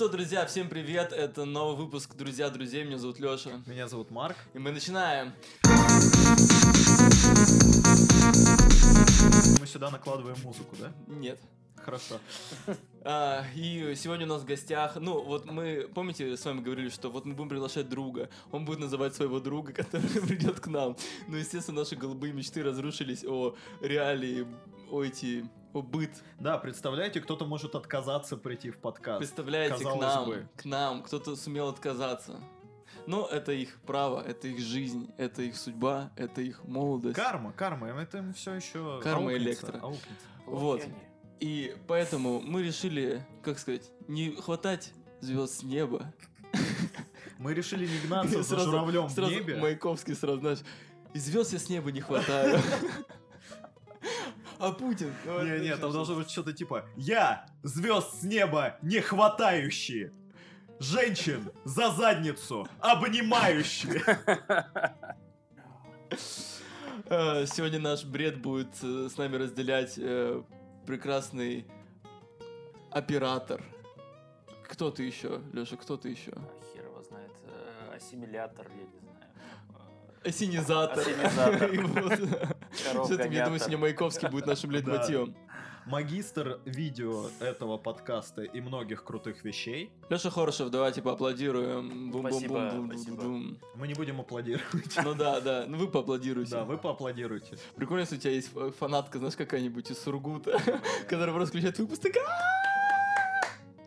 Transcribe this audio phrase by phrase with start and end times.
[0.00, 1.12] что, друзья, всем привет.
[1.12, 2.84] Это новый выпуск «Друзья друзей».
[2.84, 3.60] Меня зовут Лёша.
[3.66, 4.34] Меня зовут Марк.
[4.54, 5.34] И мы начинаем.
[9.60, 10.90] Мы сюда накладываем музыку, да?
[11.06, 11.38] Нет.
[11.76, 12.18] Хорошо.
[13.04, 17.10] А, и сегодня у нас в гостях, ну вот мы, помните, с вами говорили, что
[17.10, 20.96] вот мы будем приглашать друга, он будет называть своего друга, который придет к нам.
[21.28, 24.46] Ну, естественно, наши голубые мечты разрушились о реалии,
[24.90, 26.10] о эти, о быт.
[26.38, 29.18] Да, представляете, кто-то может отказаться прийти в подкаст.
[29.18, 30.48] Представляете, к казалось нам, бы.
[30.56, 32.40] к нам, кто-то сумел отказаться.
[33.06, 37.16] Но это их право, это их жизнь, это их судьба, это их молодость.
[37.16, 39.82] Карма, карма, это все еще Карма электро.
[40.46, 40.82] Вот.
[41.40, 46.12] И поэтому мы решили, как сказать, не хватать звезд с неба.
[47.38, 49.56] Мы решили не гнаться за журавлем в небе.
[49.56, 50.58] Маяковский сразу, знаешь,
[51.14, 52.60] и звезд я с неба не хватаю.
[54.60, 55.12] А Путин?
[55.24, 55.92] ну, это Не, не, там что-то.
[55.92, 60.12] должно быть что-то типа «Я, звезд с неба не хватающие,
[60.78, 64.02] женщин за задницу обнимающие».
[67.06, 70.42] Э, Сегодня наш бред будет э, с нами разделять э,
[70.86, 71.66] прекрасный
[72.90, 73.62] оператор.
[74.68, 76.32] Кто ты еще, Леша, кто ты еще?
[76.32, 77.30] А, Хер его знает.
[77.96, 79.30] Ассимилятор, я не знаю.
[80.22, 80.98] Осенизатор.
[80.98, 82.56] Осенизатор.
[82.92, 83.06] И вот.
[83.06, 85.34] Что-то, я думаю, сегодня Маяковский будет нашим лейтмотивом.
[85.86, 89.90] Магистр видео этого подкаста и многих крутых вещей.
[90.10, 92.12] Леша Хорошев, давайте поаплодируем.
[92.12, 93.58] Спасибо, Бум-бум-бум-бум-бум-бум.
[93.76, 94.98] Мы не будем аплодировать.
[95.02, 96.52] Ну да, да, ну вы поаплодируйте.
[96.52, 97.56] Да, вы поаплодируйте.
[97.76, 100.60] Прикольно, если у тебя есть фанатка, знаешь, какая-нибудь из Сургута,
[101.08, 102.06] которая просто включает выпуск,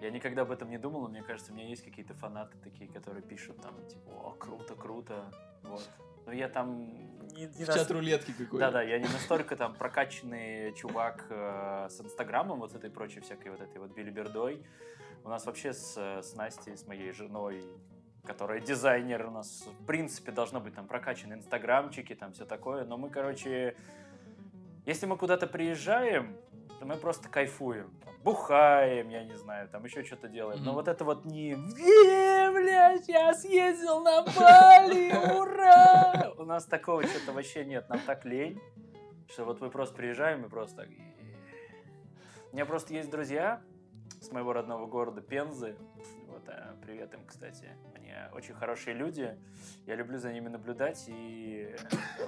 [0.02, 2.90] Я никогда об этом не думал, но мне кажется, у меня есть какие-то фанаты такие,
[2.90, 5.32] которые пишут там, типа, о, круто, круто,
[5.62, 5.88] вот.
[6.26, 6.88] Но я там
[7.36, 8.58] не, не в нас- чат рулетки какой-то.
[8.58, 13.52] Да-да, я не настолько там прокачанный чувак э, с Инстаграмом, вот с этой прочей всякой
[13.52, 14.64] вот этой вот билибердой.
[15.24, 17.64] У нас вообще с, с Настей, с моей женой,
[18.26, 22.86] которая дизайнер, у нас в принципе должно быть там прокачаны инстаграмчики, там все такое.
[22.86, 23.76] Но мы, короче,
[24.86, 26.36] если мы куда-то приезжаем,
[26.84, 27.90] то мы просто кайфуем.
[28.04, 30.60] Там, бухаем, я не знаю, там еще что-то делаем.
[30.60, 30.76] Но Мгм.
[30.76, 37.32] вот это вот не «Е, блядь, я съездил на Бали, ура!» У нас такого что-то
[37.32, 38.60] вообще нет, нам так лень,
[39.30, 40.86] что вот мы просто приезжаем и просто.
[42.52, 43.62] У меня просто есть друзья
[44.20, 45.78] с моего родного города Пензы.
[46.34, 47.70] Вот, а, привет им, кстати.
[47.96, 49.38] Они очень хорошие люди.
[49.86, 51.76] Я люблю за ними наблюдать и...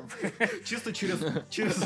[0.63, 1.17] Чисто через,
[1.49, 1.83] через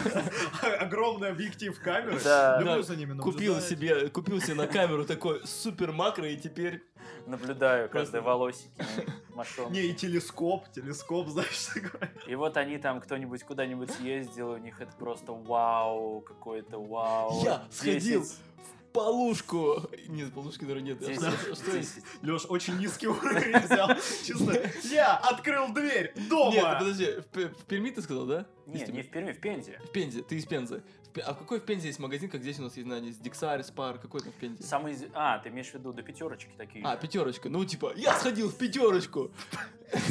[0.81, 2.19] огромный объектив камеры.
[2.21, 2.57] Да.
[2.59, 3.63] Люблю Да, за ними Купил наблюдать.
[3.69, 6.83] себе, купил себе на камеру такой супер макро, и теперь
[7.25, 8.69] наблюдаю Просто- каждой волосики.
[9.69, 12.09] Не, и телескоп, телескоп, знаешь, такой.
[12.27, 17.41] И вот они там, кто-нибудь куда-нибудь съездил, у них это просто вау, какой-то вау.
[17.45, 19.89] Я сходил 10, в полушку.
[20.07, 20.99] Нет, полушки, наверное, нет.
[20.99, 21.95] 10, Что- Что есть?
[21.95, 22.03] 10.
[22.23, 23.89] Леш, очень низкий уровень взял.
[24.25, 26.51] Чисто, я открыл дверь дома.
[26.53, 28.45] Нет, подожди, в в Перми ты сказал, да?
[28.65, 29.79] Не, Из не в Перми, в Пензе.
[29.83, 30.83] В Пензе, ты из Пензы.
[31.25, 33.97] А какой в Пензе есть магазин, как здесь у нас есть, знаю, есть Диксарь, Спар,
[33.97, 34.63] какой там в Пензе?
[34.63, 34.93] Самый...
[34.93, 37.01] из- А, ты имеешь в виду до пятерочки такие А, же?
[37.01, 37.49] пятерочка.
[37.49, 39.31] Ну, типа, я сходил в пятерочку.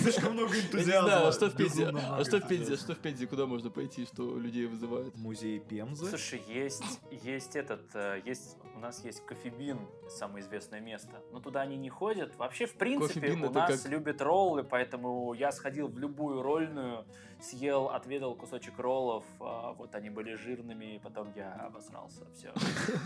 [0.02, 1.08] Слишком много энтузиазма.
[1.08, 1.86] знаю, а что в Пензе?
[1.88, 2.76] А что в Пензе?
[2.76, 3.26] Что в Пензе?
[3.26, 5.14] Куда можно пойти, что людей вызывает?
[5.16, 6.06] Музей Пемзы.
[6.08, 11.62] Слушай, есть, есть этот, э, есть, у нас есть кофебин, самое известное место, но туда
[11.62, 12.36] они не ходят.
[12.36, 17.04] Вообще, в принципе, Кофебин у нас как- любят роллы, поэтому я сходил в любую роллную,
[17.40, 22.52] съел, отведал кусочек роллов, а, вот они были жирными, и потом я обосрался, все.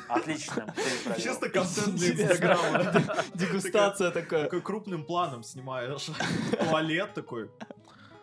[0.09, 0.75] Отлично.
[1.17, 2.13] Чисто контент для.
[2.13, 2.93] Инстаграма.
[3.35, 4.45] Дегустация такая.
[4.45, 6.11] Такой крупным планом снимаешь
[6.69, 7.51] туалет такой.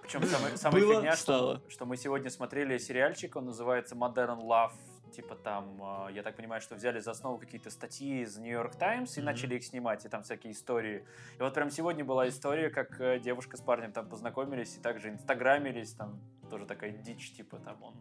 [0.03, 4.71] Причем самая, самая Было, фигня, что, что мы сегодня смотрели сериальчик, он называется Modern Love.
[5.11, 8.75] Типа там, э, я так понимаю, что взяли за основу какие-то статьи из New York
[8.75, 11.05] Times и начали их снимать, и там всякие истории.
[11.37, 15.09] И вот прям сегодня была история, как э, девушка с парнем там познакомились и также
[15.09, 16.19] инстаграмились, там
[16.49, 17.95] тоже такая дичь, типа там он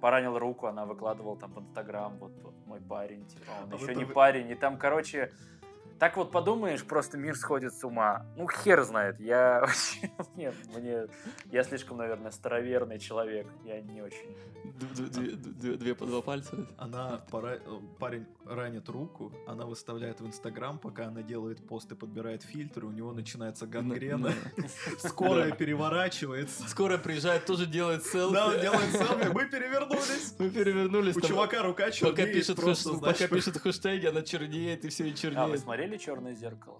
[0.00, 3.86] поранил руку, она выкладывала там в инстаграм, вот, вот мой парень, типа он А еще
[3.86, 5.32] вы не парень, и там, короче,
[5.98, 8.24] так вот подумаешь, просто мир сходит с ума.
[8.36, 9.18] Ну, хер знает.
[9.20, 10.10] Я вообще...
[10.36, 11.06] Нет, мне...
[11.50, 13.46] Я слишком, наверное, староверный человек.
[13.64, 14.36] Я не очень...
[15.58, 16.66] Две по два пальца.
[16.76, 17.58] Она, э,
[17.98, 22.90] парень ранит руку, она выставляет в Инстаграм, пока она делает пост и подбирает фильтры, у
[22.90, 24.32] него начинается гангрена,
[24.98, 26.68] скорая переворачивается.
[26.68, 28.34] Скоро приезжает, тоже делает селфи.
[28.34, 30.34] Да, делает селфи, мы перевернулись.
[30.38, 31.16] Мы перевернулись.
[31.16, 35.87] У чувака рука чернеет, пока пишет хэштеги, она чернеет и все и А, вы чернеет.
[35.88, 36.78] Смотрели «Черное зеркало»?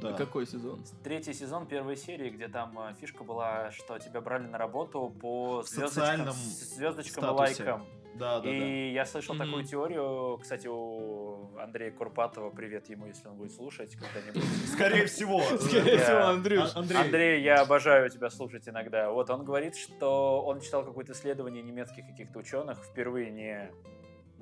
[0.00, 0.12] Да.
[0.12, 0.80] Какой сезон?
[1.02, 5.62] Третий сезон первой серии, где там э, фишка была, что тебя брали на работу по
[5.62, 7.86] звездочкам, звездочкам и лайкам.
[8.14, 8.50] Да, да, да.
[8.50, 9.44] И я слышал Мгм.
[9.44, 14.42] такую теорию, кстати, у Андрея Курпатова, привет ему, если он будет слушать когда-нибудь.
[14.72, 15.42] Скорее всего.
[15.58, 16.70] Скорее всего, Андрюш.
[16.74, 16.98] А- Андрей.
[17.00, 19.10] Андрей, я обожаю тебя слушать иногда.
[19.10, 23.70] Вот он говорит, что он читал какое-то исследование немецких каких-то ученых, впервые не,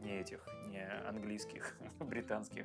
[0.02, 2.64] не этих, не английских, британских,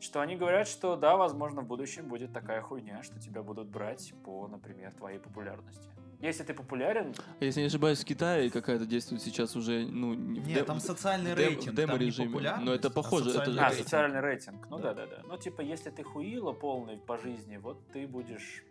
[0.00, 4.12] что они говорят, что да, возможно, в будущем будет такая хуйня, что тебя будут брать
[4.24, 5.88] по, например, твоей популярности.
[6.20, 10.46] Если ты популярен, Если не ошибаюсь, в Китае какая-то действует сейчас уже, ну, не в
[10.46, 12.54] Нет, де- там социальный дем- рейтинг, в демо-режиме.
[12.62, 13.84] Но это а похоже, это социальный же- а, рейтинг.
[13.84, 14.94] социальный рейтинг, ну Да.
[14.94, 15.22] да-да-да.
[15.28, 18.64] Ну, типа, если ты хуила полный по жизни, вот ты будешь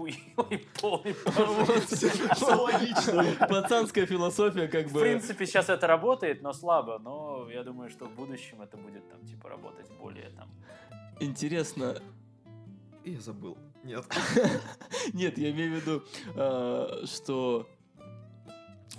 [0.00, 1.14] хуилой полный
[2.56, 3.46] логично.
[3.46, 5.00] Пацанская философия, как В бы.
[5.00, 6.98] принципе, сейчас это работает, но слабо.
[6.98, 10.48] Но я думаю, что в будущем это будет там типа работать более там.
[11.20, 11.96] Интересно.
[13.04, 13.58] Я забыл.
[13.84, 14.04] Нет.
[15.12, 16.02] Нет, я имею в виду,
[16.36, 17.66] а, что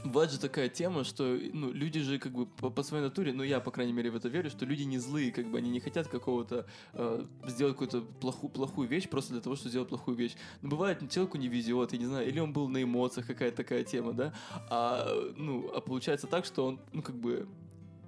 [0.04, 3.44] Бывает же такая тема, что ну, люди же как бы по, по своей натуре, ну
[3.44, 5.80] я, по крайней мере, в это верю, что люди не злые, как бы они не
[5.80, 10.36] хотят какого-то э, сделать какую-то плохую, плохую вещь просто для того, чтобы сделать плохую вещь.
[10.62, 13.58] Но бывает, ну, человеку не везет, я не знаю, или он был на эмоциях, какая-то
[13.58, 14.34] такая тема, да,
[14.70, 15.08] а,
[15.38, 17.48] ну, а получается так, что он, ну, как бы,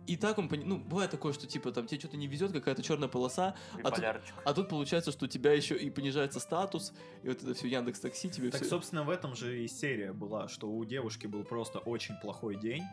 [0.08, 3.08] и так он, ну, бывает такое, что, типа, там, тебе что-то не везет, какая-то черная
[3.08, 4.36] полоса, тут- Биполярчик.
[4.46, 8.00] а тут получается, что у тебя еще и понижается статус, и вот это все Яндекс
[8.02, 8.70] Такси тебе Так, все...
[8.70, 12.84] собственно, в этом же и серия была, что у девушки был просто очень плохой день.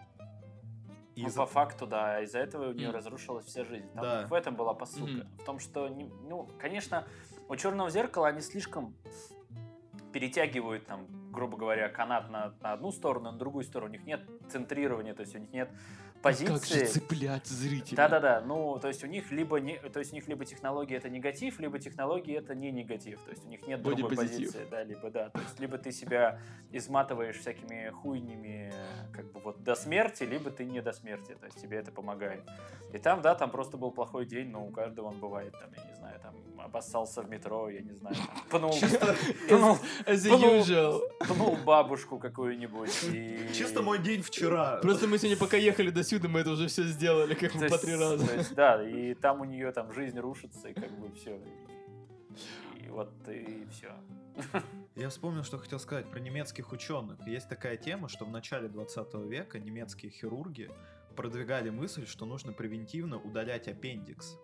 [1.17, 2.97] И Ну, за- по факту, да, из-за этого у нее Мгм.
[2.97, 3.87] разрушилась вся жизнь.
[3.95, 4.27] Там Да.
[4.29, 5.12] В этом была посылка.
[5.12, 5.29] Мгм.
[5.39, 7.07] В том, что, не- ну, конечно,
[7.49, 8.95] у черного зеркала они слишком
[10.12, 13.91] перетягивают там, грубо говоря, канат на, на одну сторону, на другую сторону.
[13.91, 15.71] У них нет центрирования, то есть у них нет
[16.22, 16.52] позиции.
[16.52, 17.96] Как же цеплять зрителя?
[17.96, 21.08] Да-да-да, ну, то есть у них либо не, то есть у них либо технология это
[21.08, 24.52] негатив, либо технология это не негатив, то есть у них нет другой Бодипозитив.
[24.52, 26.40] позиции, да, либо да, то есть либо ты себя
[26.72, 28.72] изматываешь всякими хуйнями,
[29.12, 32.43] как бы вот до смерти, либо ты не до смерти, то есть тебе это помогает.
[32.93, 35.84] И там, да, там просто был плохой день, но у каждого он бывает, там, я
[35.84, 38.17] не знаю, там, обоссался в метро, я не знаю,
[38.50, 38.72] там, пнул,
[39.49, 40.61] пнул, As Пнул.
[40.61, 41.00] usual.
[41.28, 43.05] пнул бабушку какую-нибудь.
[43.12, 44.76] и- Чисто мой день вчера.
[44.82, 47.78] Просто мы сегодня пока ехали до сюда, мы это уже все сделали, как бы по
[47.78, 48.26] три раза.
[48.26, 51.40] то есть, да, и там у нее там жизнь рушится, и как бы все.
[52.84, 53.93] И, вот и все.
[54.96, 57.19] Я вспомнил, что хотел сказать про немецких ученых.
[57.26, 60.70] Есть такая тема, что в начале 20 века немецкие хирурги
[61.16, 64.37] продвигали мысль, что нужно превентивно удалять аппендикс.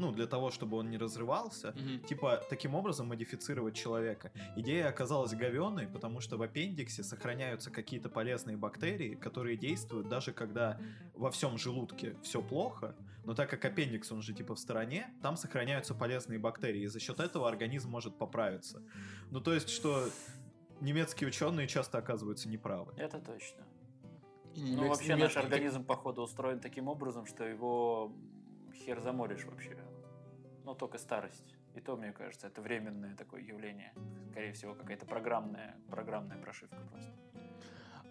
[0.00, 2.00] Ну, для того, чтобы он не разрывался, Мгм.
[2.08, 4.32] типа таким образом модифицировать человека.
[4.56, 10.78] Идея оказалась говенной, потому что в аппендиксе сохраняются какие-то полезные бактерии, которые действуют даже когда
[11.14, 12.94] во всем желудке все плохо,
[13.24, 16.98] но так как аппендикс, он же типа в стороне, там сохраняются полезные бактерии, и за
[16.98, 18.82] счет этого организм может поправиться.
[19.30, 20.08] Ну, то есть, что
[20.80, 22.94] немецкие ученые часто оказываются неправы.
[22.96, 23.62] Это точно.
[24.54, 28.10] И Ну, немец- вообще наш немецкий- организм, походу, устроен таким образом, что его
[28.74, 29.76] хер заморишь вообще.
[30.70, 31.56] Ну, только старость.
[31.74, 33.92] И то, мне кажется, это временное такое явление.
[34.30, 37.10] Скорее всего, какая-то программная, программная прошивка просто.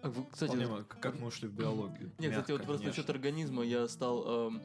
[0.02, 2.12] А вы, Кстати, вот- как мы ушли в биологию.
[2.18, 4.62] Нет, кстати, вот Мягко, просто насчет организма я стал эм,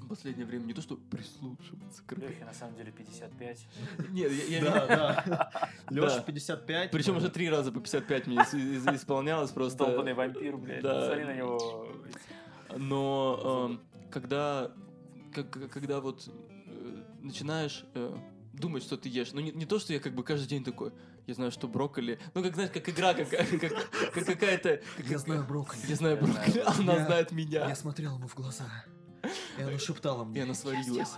[0.00, 2.12] в последнее время не то что прислушиваться к.
[2.16, 3.66] Лехе, на самом деле, 55.
[4.08, 5.70] Нет, я, я Да, да.
[5.90, 6.22] Леша Да.
[6.22, 6.90] 55.
[6.90, 9.84] Причем уже три раза по 55 мне ис- ис- исполнялось просто.
[9.84, 10.82] Долбанный вампир, блядь.
[10.82, 11.04] Да.
[11.04, 11.86] Смотри на него.
[12.78, 13.80] Но эм,
[14.10, 14.72] когда,
[15.70, 16.30] когда вот
[17.28, 18.16] начинаешь э,
[18.52, 20.92] думать, что ты ешь, ну не, не то, что я как бы каждый день такой,
[21.26, 24.82] я знаю, что брокколи, ну как знаешь, как игра, как, как, как- как какая-то...
[24.96, 25.80] как- Я знаю брокколи.
[25.88, 27.68] Я знаю брокколи, а она Я- знает меня.
[27.68, 28.64] Я смотрел ему в глаза.
[29.58, 30.42] И она шептала И мне.
[30.44, 31.10] она сварилась.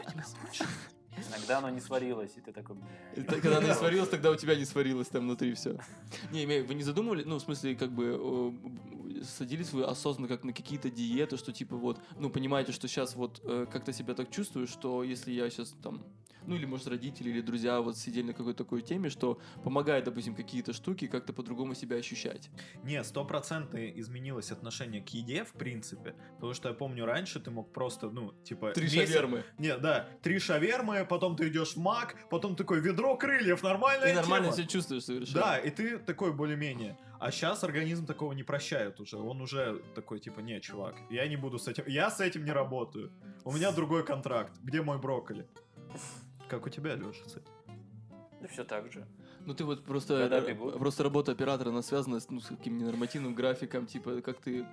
[1.29, 2.77] Иногда оно не сварилось, и ты такой,
[3.15, 5.77] И Когда она не сварилась, тогда у тебя не сварилось там внутри все.
[6.31, 8.55] Не, вы не задумывали, ну, в смысле, как бы,
[9.25, 13.41] садились вы осознанно как на какие-то диеты, что типа вот, ну, понимаете, что сейчас вот
[13.45, 16.05] э, как-то себя так чувствую, что если я сейчас там,
[16.51, 20.35] ну, или, может, родители или друзья вот сидели на какой-то такой теме, что помогает, допустим,
[20.35, 22.51] какие-то штуки как-то по-другому себя ощущать.
[22.83, 26.17] Не, стопроцентно изменилось отношение к еде, в принципе.
[26.35, 28.73] Потому что я помню, раньше ты мог просто, ну, типа...
[28.73, 29.45] Три месяц- шавермы.
[29.59, 34.15] Не, да, три шавермы, потом ты идешь в мак, потом такой ведро крыльев, нормальная Ты
[34.15, 34.57] нормально тема.
[34.57, 35.41] себя чувствуешь совершенно.
[35.41, 36.99] Да, и ты такой более-менее.
[37.21, 39.19] А сейчас организм такого не прощает уже.
[39.19, 41.85] Он уже такой, типа, не, чувак, я не буду с этим...
[41.87, 43.13] Я с этим не работаю.
[43.45, 44.59] У меня другой контракт.
[44.65, 45.47] Где мой брокколи?
[46.51, 47.43] Как у тебя, Леша, этим?
[48.41, 49.07] Ну, все так же.
[49.47, 50.79] Ну ты вот просто, бегут.
[50.79, 54.67] просто работа оператора, она связана с, ну, с каким-то нормативным графиком, типа, как ты...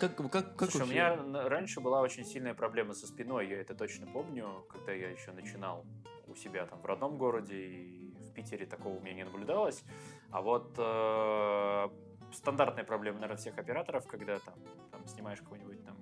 [0.00, 3.74] Как, как, как Слушай, у меня раньше была очень сильная проблема со спиной, я это
[3.74, 5.86] точно помню, когда я еще начинал
[6.26, 9.84] у себя там в родном городе и в Питере такого у меня не наблюдалось.
[10.30, 11.88] А вот э,
[12.34, 14.54] стандартная проблема, наверное, всех операторов, когда там,
[14.90, 15.96] там там снимаешь какую-нибудь там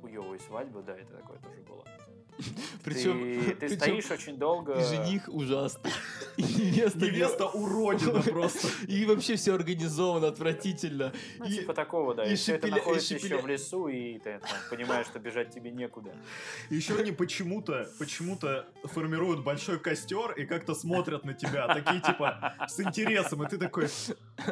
[0.00, 1.84] хуевую свадьбу, да, это такое тоже было.
[2.84, 4.72] Причем, ты, ты причем стоишь очень долго.
[4.74, 5.90] и жених ужасный,
[6.36, 8.68] и невеста Невеста уродина просто.
[8.88, 11.12] И вообще все организовано отвратительно.
[11.38, 12.24] Ну, И- типа такого, да.
[12.24, 15.06] и И, все это шепеля- и находится еще шепеля- в лесу, и ты там, понимаешь,
[15.06, 16.14] что бежать тебе некуда.
[16.70, 22.80] Еще они почему-то, почему-то формируют большой костер и как-то смотрят на тебя, такие типа с
[22.80, 23.88] интересом, и ты такой,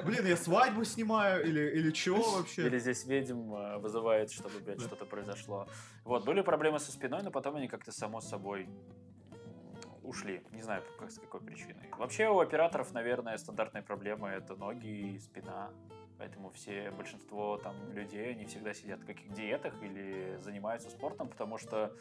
[0.05, 2.67] блин, я свадьбу снимаю или или чего вообще?
[2.67, 4.85] Или здесь ведьм э, вызывает, чтобы, блядь, Да.
[4.87, 5.67] что-то произошло.
[6.05, 8.69] Вот, были проблемы со спиной, но потом они как-то само собой
[10.03, 10.43] ушли.
[10.53, 11.89] Не знаю, как, с какой причиной.
[11.97, 15.71] Вообще у операторов, наверное, стандартная проблема это ноги и спина.
[16.19, 21.57] Поэтому все, большинство там людей, они всегда сидят в каких диетах или занимаются спортом, потому
[21.57, 21.95] что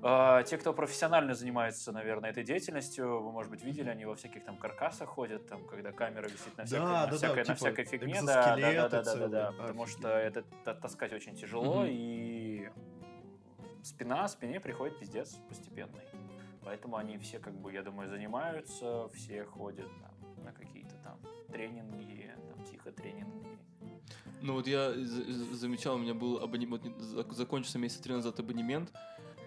[0.00, 4.44] э, те, кто профессионально занимается, наверное, этой деятельностью, вы, может быть, видели, они во всяких
[4.44, 7.44] там каркасах ходят, там, когда камера висит на всякой, Да, на да, да, всякой, на
[7.44, 11.12] типа всякой фигне, да, да, да, да, да, да, да, потому что это та- таскать
[11.12, 11.90] очень тяжело, Мгм.
[11.90, 12.39] и
[13.82, 16.04] спина, спине приходит пиздец постепенный.
[16.62, 21.18] Поэтому они все, как бы, я думаю, занимаются, все ходят там, на какие-то там
[21.50, 23.58] тренинги, там, психотренинги.
[24.42, 28.92] Ну вот я замечал, у меня был абонемент, вот закончился месяц три назад абонемент,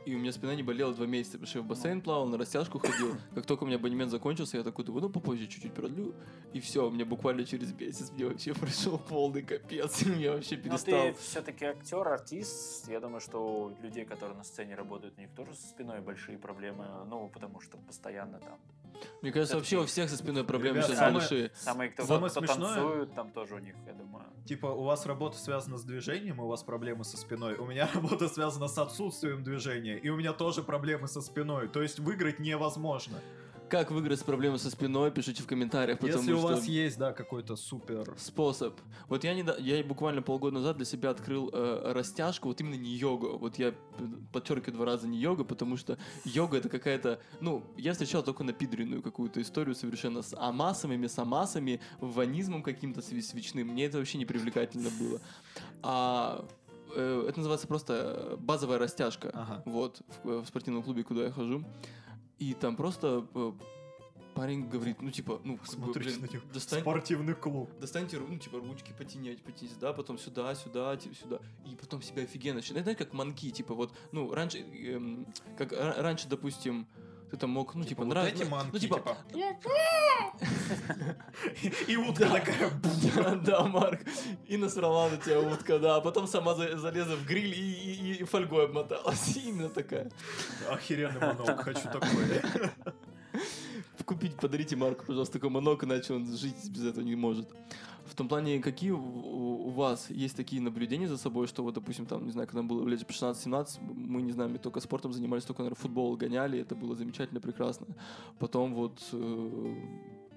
[0.05, 2.37] и у меня спина не болела два месяца, потому что я в бассейн плавал, на
[2.37, 3.15] растяжку ходил.
[3.35, 6.13] Как только у меня абонемент закончился, я такой, думаю, ну попозже чуть-чуть продлю,
[6.53, 10.63] и все, мне буквально через месяц мне вообще пришел полный капец, и я вообще Но
[10.63, 11.01] перестал.
[11.07, 12.89] ты все-таки актер, артист.
[12.89, 16.37] Я думаю, что у людей, которые на сцене работают, у них тоже со спиной большие
[16.37, 16.85] проблемы.
[17.07, 18.59] Ну, потому что постоянно там.
[19.21, 21.51] Мне кажется, вообще у всех со спиной проблемы Ребят, сейчас самое- большие.
[21.55, 24.25] Самые, кто, Самое кто смешное- танцуют, там тоже у них, я думаю.
[24.45, 27.55] Типа, у вас работа связана с движением, и у вас проблемы со спиной.
[27.55, 31.67] У меня работа связана с отсутствием движения, и у меня тоже проблемы со спиной.
[31.69, 33.17] То есть выиграть невозможно.
[33.69, 37.11] Как выиграть с проблемой со спиной, пишите в комментариях, потому Если у вас есть, да,
[37.11, 38.13] какой-то супер...
[38.17, 38.79] способ.
[39.07, 39.55] Вот я, недо...
[39.59, 43.37] я буквально полгода назад для себя открыл э, растяжку, вот именно не йогу.
[43.37, 43.73] Вот я
[44.31, 49.01] подчеркиваю два раза не йога, потому что йога это какая-то, ну, я встречал только напидренную
[49.01, 53.67] какую-то историю совершенно с амасами, самасами, ванизмом каким-то свечным.
[53.67, 55.19] Мне это вообще не привлекательно было.
[55.81, 56.45] А
[56.95, 59.31] э, это называется просто базовая растяжка.
[59.33, 59.63] Ага.
[59.65, 61.63] Вот, в, в спортивном клубе, куда я хожу.
[62.43, 63.51] И там просто э,
[64.35, 66.43] парень говорит, ну, типа, ну, Смотрите блин, на него.
[66.53, 67.69] достань, Спортивный клуб.
[67.79, 72.23] достаньте, ну, типа, ручки потянять, потянуть, да, потом сюда, сюда, типа, сюда, и потом себя
[72.23, 72.83] офигенно начинать.
[72.83, 75.25] Знаете, как манки, типа, вот, ну, раньше, эм,
[75.57, 76.85] как ра- раньше, допустим,
[77.33, 79.17] ты там мог, ну, типа, вот нрав- эти ну, ну, типа,
[81.87, 82.69] И утка такая...
[83.15, 84.01] да, да, Марк,
[84.45, 88.65] и насрала на тебя утка, да, а потом сама за- залезла в гриль и фольгой
[88.65, 90.11] обмоталась, именно такая.
[90.69, 92.39] Охеренный монолог, хочу такой.
[94.05, 97.47] Купить, подарите Марку, пожалуйста, такой манок, иначе он жить без этого не может.
[98.05, 102.25] В том плане, какие у, вас есть такие наблюдения за собой, что вот, допустим, там,
[102.25, 105.61] не знаю, когда было лет по 16-17, мы, не знаю, мы только спортом занимались, только,
[105.61, 107.87] наверное, футбол гоняли, это было замечательно, прекрасно.
[108.39, 109.75] Потом вот, э,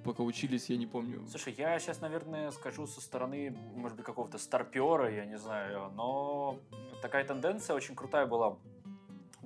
[0.05, 1.27] пока учились, я не помню.
[1.29, 6.59] Слушай, я сейчас, наверное, скажу со стороны, может быть, какого-то старпера, я не знаю, но
[7.03, 8.57] такая тенденция очень крутая была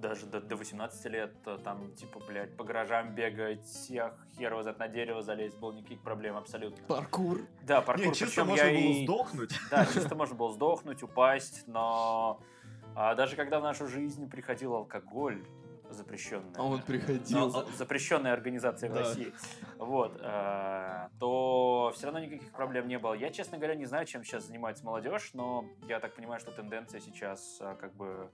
[0.01, 1.33] даже до, до 18 лет,
[1.65, 6.37] там, типа, блядь, по гаражам бегать, я хер его на дерево залезть, было никаких проблем
[6.37, 6.83] абсолютно.
[6.87, 7.43] Паркур.
[7.63, 9.53] Да, паркур, Не, чисто можно я было и- сдохнуть.
[9.71, 12.41] Да, чисто можно было сдохнуть, упасть, но
[12.95, 15.45] а, даже когда в нашу жизнь приходил алкоголь,
[15.91, 17.51] запрещенный, А он приходил.
[17.77, 19.01] запрещенная организация в Да.
[19.01, 19.33] России,
[19.79, 23.15] вот, э, то все равно никаких проблем не было.
[23.15, 27.01] Я, честно говоря, не знаю, чем сейчас занимается молодежь, но я так понимаю, что тенденция
[27.01, 28.31] сейчас э, как бы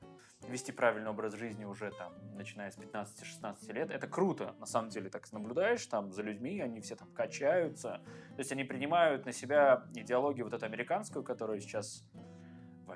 [0.49, 3.91] вести правильный образ жизни уже там, начиная с 15-16 лет.
[3.91, 8.01] Это круто, на самом деле, так наблюдаешь там за людьми, они все там качаются.
[8.35, 12.05] То есть они принимают на себя идеологию вот эту американскую, которая сейчас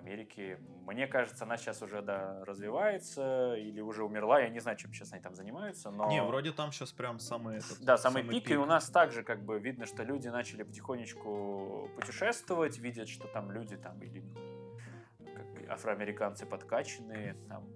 [0.01, 4.41] Америке, мне кажется, она сейчас уже да, развивается или уже умерла.
[4.41, 6.09] Я не знаю, чем сейчас они там занимаются, но...
[6.09, 7.81] Не, вроде там сейчас прям самый этот...
[7.81, 12.79] Да, самый, пик, и у нас также как бы видно, что люди начали потихонечку путешествовать,
[12.79, 14.25] видят, что там люди там или
[15.19, 17.69] как афроамериканцы подкачанные, там.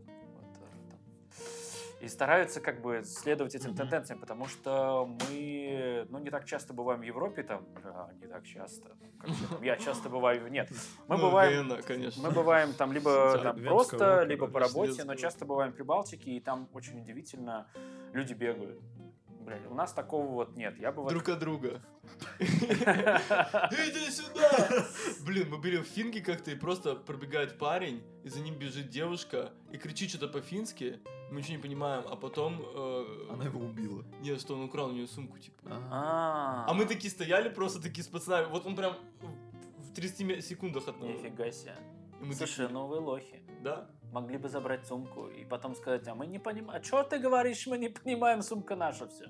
[2.00, 7.00] И стараются как бы следовать этим тенденциям, потому что мы, ну, не так часто бываем
[7.00, 10.70] в Европе, там, а, не так часто, как я, там, я часто бываю, нет,
[11.08, 12.22] мы Ну, бываем, Вена, конечно.
[12.22, 16.40] мы бываем там либо там просто, либо по работе, но часто бываем в Прибалтике, и
[16.40, 17.66] там очень удивительно
[18.12, 18.80] люди бегают.
[19.44, 20.78] Блин, у нас такого вот нет.
[20.78, 21.10] Я бы вот...
[21.10, 21.82] Друг от друга.
[22.40, 24.84] Иди сюда!
[25.24, 29.52] Блин, мы были в Финке как-то, и просто пробегает парень, и за ним бежит девушка,
[29.72, 31.00] и кричит что-то по-фински,
[31.30, 32.60] мы ничего не понимаем, а потом...
[32.62, 34.04] э, Она его убила.
[34.20, 35.58] Нет, что он украл у нее сумку, типа.
[35.90, 38.96] А, А мы такие стояли просто такие с пацанами, вот он прям
[39.78, 41.08] в 30 ме- секундах от нас.
[41.08, 41.74] Нифига себе.
[42.36, 43.42] Слушай, такие, вы лохи.
[43.62, 43.88] Да?
[44.12, 46.80] Могли бы забрать сумку и потом сказать, а мы не понимаем.
[46.80, 49.24] А что ты говоришь, мы не понимаем, сумка наша все.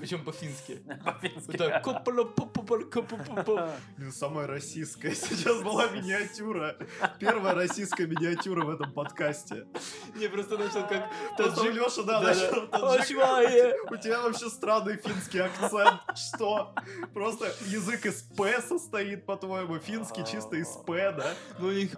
[0.00, 0.82] Причем по-фински.
[1.04, 1.56] По-фински.
[4.10, 6.76] Самая российская сейчас была миниатюра.
[7.18, 9.66] Первая российская миниатюра в этом подкасте.
[10.14, 11.74] Не, просто начал как таджик.
[11.74, 12.68] Леша, да, начал.
[13.90, 16.00] У тебя вообще странный финский акцент.
[16.16, 16.74] Что?
[17.12, 21.34] Просто язык из П состоит, по-твоему, финский чисто из П, да?
[21.58, 21.96] Ну у них.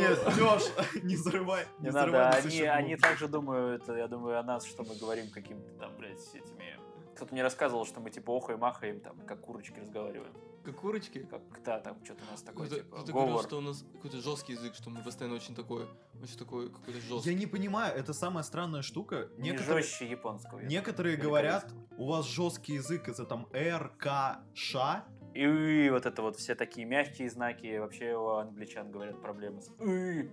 [0.00, 0.62] Нет, Леш,
[1.02, 1.66] не взрывай.
[1.78, 2.38] Не взрывай надо,
[2.74, 6.79] они, также думают, я думаю, о нас, что мы говорим каким-то там, блядь, этими...
[7.20, 10.32] Кто-то мне рассказывал, что мы типа охаем, махаем, там, как курочки разговариваем.
[10.64, 11.18] Как курочки.
[11.30, 13.44] Как, да, там что-то у нас такой, Кто-то типа, кто-то говорил, говор.
[13.46, 15.86] что у нас какой-то жесткий язык, что мы постоянно очень такой,
[16.22, 17.34] очень такой какой-то Я жесткий.
[17.34, 19.28] не понимаю, это самая странная штука.
[19.36, 20.60] Не Некоторые, жестче японского.
[20.60, 25.04] некоторые говорят, у вас жесткий язык из-за там Р, К, Ш.
[25.34, 27.76] И вот это вот все такие мягкие знаки.
[27.76, 30.30] Вообще у англичан говорят проблемы с «ы».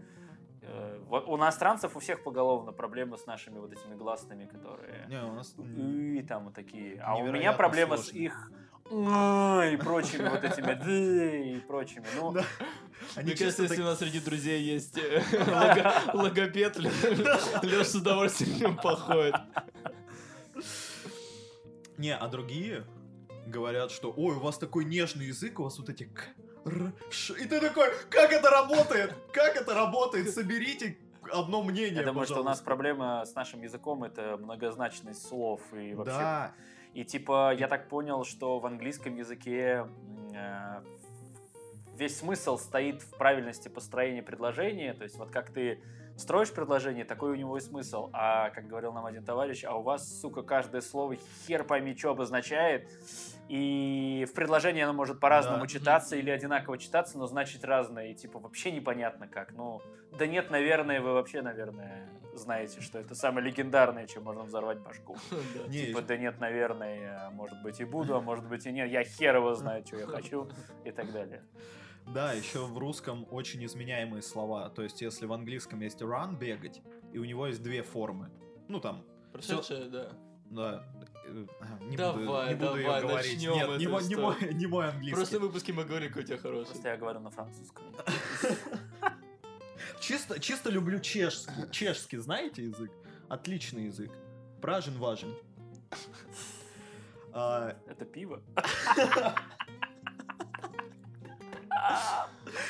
[0.67, 5.33] Э, У иностранцев у всех поголовно проблемы с нашими вот этими гласными, которые Не, у
[5.33, 5.55] нас...
[5.57, 6.99] «ы» там вот такие.
[7.01, 8.51] А у меня проблема с их
[8.89, 12.05] и прочими вот этими «ды» и прочими.
[12.15, 12.43] Ну, Да.
[13.15, 18.75] Они Мне кажется, если у нас среди друзей есть э, лого- логопед, Леша с удовольствием
[18.75, 19.35] походит.
[21.97, 22.85] Не, а другие
[23.47, 26.27] говорят, что ой, у вас такой нежный язык, у вас вот эти к,
[26.67, 27.33] р, ш.
[27.35, 29.13] И ты такой, как это работает?
[29.33, 30.29] Как это работает?
[30.29, 30.97] Соберите
[31.31, 32.65] одно мнение, я думаю, что у нас пожалуйста».
[32.65, 36.53] проблема с нашим языком это многозначность слов и вообще Да,
[36.93, 39.87] И типа, я так понял, что в английском языке
[40.33, 40.81] э,
[41.95, 44.93] весь смысл стоит в правильности построения предложения.
[44.93, 45.81] То есть вот как ты
[46.17, 48.09] строишь предложение, такой у него и смысл.
[48.13, 52.11] А, как говорил нам один товарищ, а у вас, сука, каждое слово хер пойми, что
[52.11, 52.89] обозначает.
[53.49, 55.67] И в предложении оно может по-разному Да.
[55.67, 58.07] читаться или одинаково читаться, но значит разное.
[58.07, 59.53] И типа вообще непонятно как.
[59.53, 59.81] Ну,
[60.17, 65.15] да нет, наверное, вы вообще, наверное, знаете, что это самое легендарное, чем можно взорвать башку.
[65.71, 68.89] Типа, да нет, наверное, может быть и буду, а может быть и нет.
[68.91, 70.49] Я хер его знаю, что я хочу
[70.85, 71.41] и так далее.
[72.05, 74.69] да, еще в русском очень изменяемые слова.
[74.69, 76.81] То есть, если в английском есть run, бегать,
[77.13, 78.29] и у него есть две формы.
[78.67, 80.11] Ну там, Прошедшая, да.
[80.49, 80.83] Да,
[81.25, 83.33] э, ага, не буду, Давай, не буду давай, ее говорить.
[83.33, 85.15] начнем Нет, не эту мой, не, мой, не мой В английский.
[85.15, 86.65] прошлом выпуске мы говорили, какой у тебя хороший.
[86.71, 87.83] Просто я говорю на французском.
[89.99, 91.51] Чисто, чисто люблю чешский.
[91.71, 92.91] Чешский, знаете язык?
[93.29, 94.11] Отличный язык.
[94.61, 95.33] Пражен важен.
[97.33, 98.41] А, Это пиво?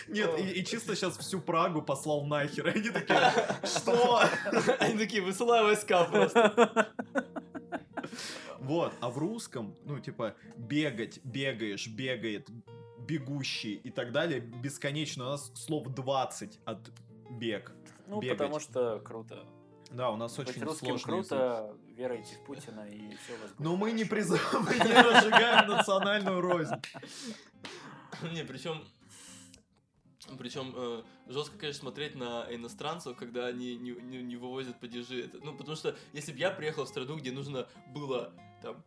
[0.08, 2.68] нет, и, и чисто сейчас всю Прагу послал нахер.
[2.68, 3.32] Они такие,
[3.63, 4.22] что?
[4.80, 6.92] Они такие, высылай войска просто.
[8.67, 12.49] Вот, а в русском, ну, типа, бегать, бегаешь, бегает,
[12.99, 15.25] бегущий и так далее, бесконечно.
[15.25, 16.91] У нас слов 20 от
[17.32, 17.71] бег.
[18.08, 18.38] Ну, Бегать.
[18.38, 19.45] потому что круто.
[19.89, 21.30] Да, у нас Быть очень русским сложный язык.
[21.30, 24.93] круто, веруйте в Путина и все у вас будет Но мы не призываем, мы не
[24.93, 26.75] разжигаем национальную рознь.
[28.34, 28.84] Не, причем...
[30.38, 35.23] Причем жестко, конечно, смотреть на иностранцев, когда они не, не- не вывозят падежи.
[35.23, 38.84] Это, ну, потому что если бы я приехал в страну, где нужно было там,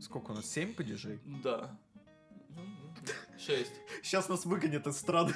[0.00, 0.46] Сколько у нас?
[0.46, 1.20] Семь падежей?
[1.42, 1.78] да,
[2.50, 2.62] ну,
[3.38, 3.72] шесть.
[4.02, 5.32] Сейчас нас выгонят из страны.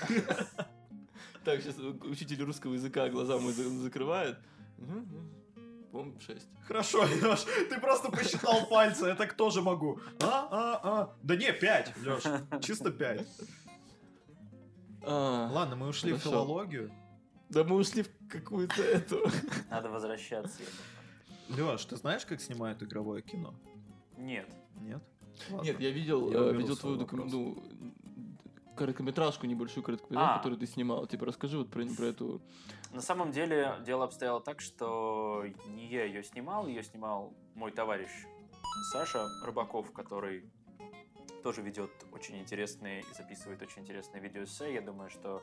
[1.45, 4.37] Так, сейчас учитель русского языка глаза мой за- закрывает.
[5.93, 6.49] По-моему, шесть.
[6.67, 10.01] Хорошо, Леш, ты просто посчитал пальцы, я так тоже могу.
[10.21, 11.17] А, а, а.
[11.23, 12.25] Да не, пять, Леш,
[12.61, 13.27] чисто пять.
[15.03, 16.91] А, Ладно, мы ушли в филологию.
[17.49, 19.31] Да мы ушли в какую-то эту...
[19.71, 20.59] Надо возвращаться.
[20.61, 20.96] я думаю.
[21.49, 23.55] Леш, ты знаешь, как снимают игровое кино?
[24.17, 24.49] Нет.
[24.81, 25.03] Нет?
[25.63, 27.63] Нет, я видел, Я э, видел твою докум- ну,
[28.75, 30.39] короткометражку, небольшую короткометражку, А.
[30.39, 31.07] которую ты снимал.
[31.07, 32.41] Типа, расскажи вот про, про эту...
[32.93, 38.11] На самом деле дело обстояло так, что не я ее снимал, ее снимал мой товарищ
[38.93, 40.45] Саша Рыбаков, который
[41.43, 44.73] тоже ведет очень интересные и записывает очень интересные видеоэссе.
[44.75, 45.43] Я думаю, что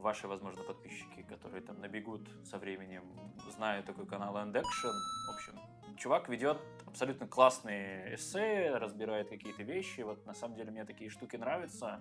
[0.00, 3.04] ваши, возможно, подписчики, которые там набегут со временем,
[3.50, 4.92] знают такой канал End Action.
[5.26, 5.58] В общем,
[5.96, 10.00] чувак ведет абсолютно классные эссе, разбирает какие-то вещи.
[10.02, 12.00] Вот на самом деле мне такие штуки нравятся.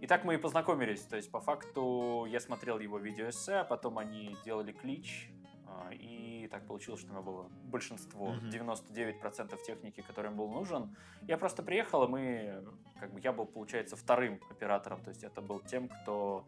[0.00, 1.02] И так мы и познакомились.
[1.02, 5.30] То есть, по факту, я смотрел его видеоэссе, а потом они делали клич,
[5.66, 8.50] а, и так получилось, что у меня было большинство, Мгм.
[8.50, 10.94] 99% техники, которая им был нужен.
[11.22, 12.64] Я просто приехал, и мы,
[13.00, 16.46] как бы, я был, получается, вторым оператором, то есть это был тем, кто,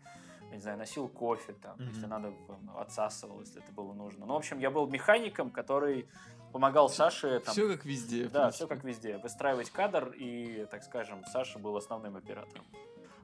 [0.56, 1.88] не знаю, носил кофе, там, Мгм.
[1.88, 4.26] если надо, в- отсасывал, если это было нужно.
[4.26, 6.08] Ну, в общем, я был механиком, который
[6.52, 8.28] помогал Саше там, Все как везде.
[8.28, 9.18] да, все как везде.
[9.18, 12.64] Выстраивать кадр, и, так скажем, Саша был основным оператором.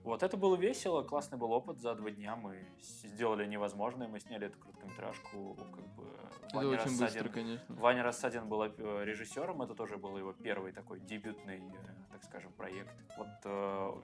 [0.05, 1.79] Вот это было весело, классный был опыт.
[1.79, 6.05] За два дня мы сделали невозможное, мы сняли эту короткометражку, как бы
[6.47, 7.75] Это Ваня очень быстро, Рассадин- конечно.
[7.75, 12.53] Ваня Рассадин был э, режиссером, это тоже был его первый такой дебютный, э, так скажем,
[12.53, 12.95] проект.
[13.17, 13.49] Вот э,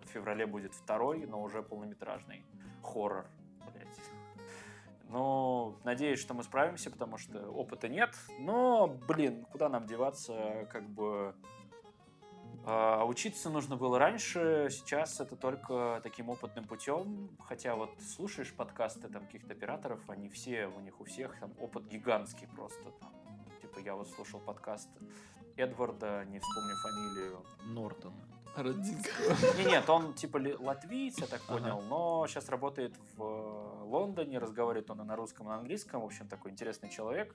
[0.02, 2.46] в феврале будет второй, но уже полнометражный
[2.82, 3.26] хоррор,
[3.70, 4.00] блядь.
[5.10, 8.14] Ну, надеюсь, что мы справимся, потому что опыта нет.
[8.38, 11.34] Но, блин, куда нам деваться, как бы...
[12.64, 17.30] А, учиться нужно было раньше, сейчас это только таким опытным путем.
[17.46, 21.86] Хотя вот слушаешь подкасты там каких-то операторов, они все, у них у всех там опыт
[21.86, 22.84] гигантский просто.
[23.00, 23.12] Там.
[23.62, 24.88] Типа я вот слушал подкаст
[25.56, 27.44] Эдварда, не вспомню фамилию.
[27.64, 28.14] Нортон.
[28.56, 29.36] Родинского.
[29.58, 31.58] Не, нет, он типа латвиец, я так Ага.
[31.58, 36.02] понял, но сейчас работает в э, Лондоне, разговаривает он и на русском, и на английском,
[36.02, 37.34] в общем, такой интересный человек.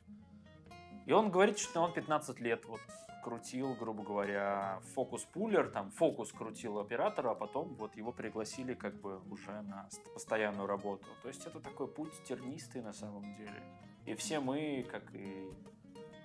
[1.05, 2.81] И он говорит, что он 15 лет вот
[3.23, 9.19] крутил, грубо говоря, фокус-пулер, там фокус крутил оператора, а потом вот его пригласили как бы
[9.31, 11.05] уже на ст- постоянную работу.
[11.23, 13.63] То есть это такой путь тернистый на самом деле.
[14.05, 15.49] И все мы, как и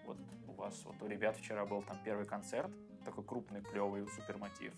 [0.05, 2.71] вот у вас, вот у ребят вчера был там первый концерт,
[3.05, 4.75] такой крупный, клевый, супермотив.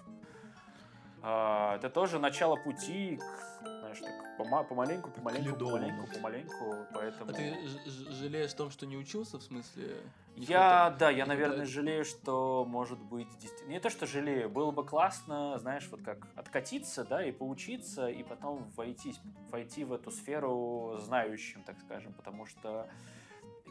[1.24, 7.30] А, это тоже начало пути, к, знаешь, так, пома- помаленьку, помаленьку, помаленьку, помаленьку, поэтому...
[7.30, 7.54] А ты
[7.86, 10.02] жалеешь о том, что не учился, в смысле?
[10.34, 13.70] Я, да, я, наверное, жалею, что, может быть, действительно...
[13.70, 18.24] Не то, что жалею, было бы классно, знаешь, вот как откатиться, да, и поучиться, и
[18.24, 19.14] потом войти,
[19.50, 22.88] войти в эту сферу знающим, так скажем, потому что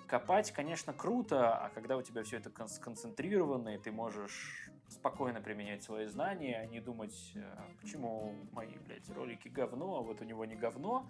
[0.08, 5.42] копать, конечно, круто, а когда у тебя все это кон- сконцентрировано, и ты можешь спокойно
[5.42, 7.42] применять свои знания, а не думать, э,
[7.82, 11.10] почему мои, блядь, ролики говно, а вот у него не говно,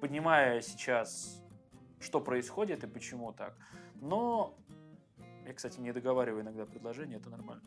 [0.00, 1.42] понимая сейчас,
[2.00, 3.56] что происходит и почему так.
[3.96, 4.54] Но
[5.46, 7.62] я, кстати, не договариваю иногда предложения, это нормально.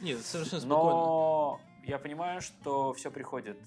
[0.00, 0.90] Нет, совершенно спокойно.
[0.90, 3.58] Но я понимаю, что все приходит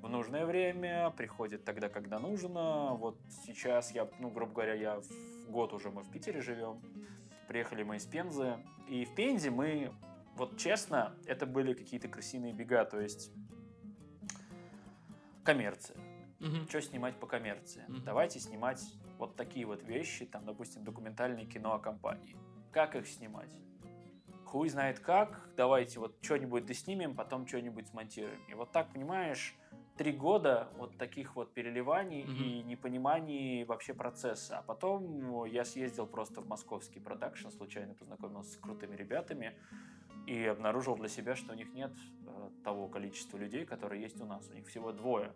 [0.00, 2.94] в нужное время, приходит тогда, когда нужно.
[2.94, 6.80] Вот сейчас я, ну, грубо говоря, я в год уже мы в Питере живем.
[7.48, 8.56] Приехали мы из Пензы.
[8.88, 9.92] И в Пензе мы,
[10.36, 13.32] вот честно, это были какие-то крысиные бега, то есть
[15.44, 15.96] коммерция
[16.42, 16.68] Мгм.
[16.68, 17.84] что снимать по коммерции.
[17.88, 18.04] Мгм.
[18.04, 18.82] Давайте снимать
[19.18, 22.36] вот такие вот вещи, там, допустим, документальные кино о компании.
[22.72, 23.50] Как их снимать?
[24.44, 28.40] Хуй знает как, давайте вот что-нибудь доснимем, потом что-нибудь смонтируем.
[28.48, 29.54] И вот так, понимаешь,
[29.96, 32.34] три года вот таких вот переливаний Мгм.
[32.34, 34.58] и непониманий вообще процесса.
[34.58, 39.54] А потом ну, я съездил просто в московский продакшн, случайно познакомился с крутыми ребятами
[40.26, 41.92] и обнаружил для себя, что у них нет
[42.26, 44.48] э, того количества людей, которые есть у нас.
[44.50, 45.32] У них всего двое.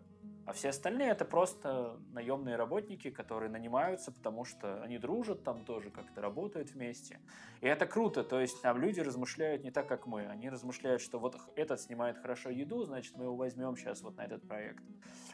[0.47, 5.89] А все остальные это просто наемные работники, которые нанимаются, потому что они дружат там тоже,
[5.89, 7.19] как-то работают вместе.
[7.59, 10.25] И это круто, то есть там люди размышляют не так, как мы.
[10.25, 14.21] Они размышляют, что вот этот снимает хорошо еду, значит мы его возьмем сейчас вот на
[14.21, 14.81] этот проект.